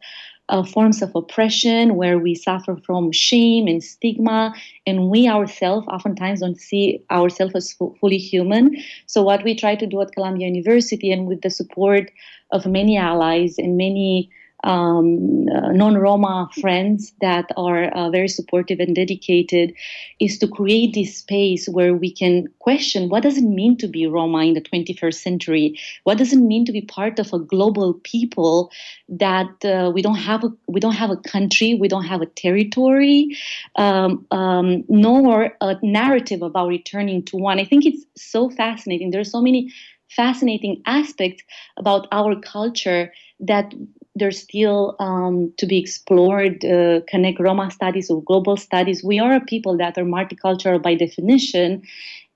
[0.50, 4.54] uh, forms of oppression where we suffer from shame and stigma,
[4.86, 8.76] and we ourselves oftentimes don't see ourselves as fu- fully human.
[9.06, 12.10] So, what we try to do at Columbia University, and with the support
[12.50, 14.30] of many allies and many
[14.64, 19.74] um, uh, non-Roma friends that are uh, very supportive and dedicated
[20.20, 24.06] is to create this space where we can question what does it mean to be
[24.06, 25.78] Roma in the 21st century?
[26.04, 28.70] What does it mean to be part of a global people
[29.08, 32.26] that uh, we don't have a we don't have a country, we don't have a
[32.26, 33.36] territory,
[33.76, 37.60] um, um, nor a narrative about returning to one.
[37.60, 39.10] I think it's so fascinating.
[39.10, 39.72] There are so many
[40.08, 41.42] fascinating aspects
[41.76, 43.74] about our culture that
[44.14, 46.64] they're still um, to be explored.
[46.64, 49.02] Uh, connect Roma studies or global studies.
[49.02, 51.82] We are a people that are multicultural by definition,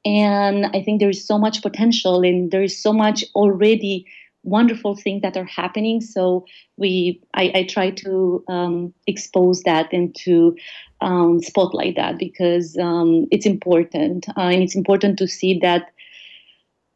[0.04, 4.06] and I think there is so much potential, and there is so much already
[4.44, 6.00] wonderful things that are happening.
[6.00, 10.56] So we, I, I try to um, expose that and to
[11.00, 15.90] um, spotlight that because um, it's important, uh, and it's important to see that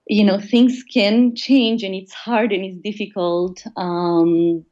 [0.07, 4.65] you know things can change and it's hard and it's difficult um,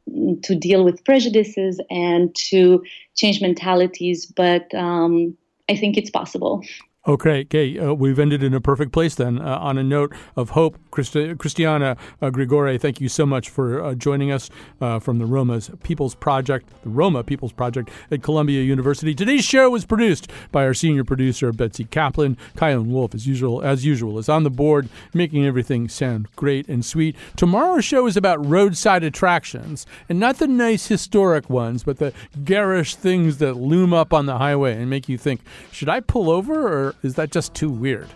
[0.43, 2.83] to deal with prejudices and to
[3.15, 5.37] change mentalities but um,
[5.69, 6.63] i think it's possible
[7.09, 7.79] Okay, okay.
[7.79, 10.79] Uh, we've ended in a perfect place then uh, on a note of hope.
[10.91, 14.51] Christi- Cristiana uh, Grigore, thank you so much for uh, joining us
[14.83, 19.15] uh, from the Roma's People's Project, the Roma People's Project at Columbia University.
[19.15, 22.37] Today's show was produced by our senior producer, Betsy Kaplan.
[22.59, 26.85] Chion Wolf, as usual, as usual, is on the board, making everything sound great and
[26.85, 27.17] sweet.
[27.35, 32.13] Tomorrow's show is about roadside attractions, and not the nice historic ones, but the
[32.45, 35.41] garish things that loom up on the highway and make you think,
[35.73, 38.09] should I pull over is that just too weird?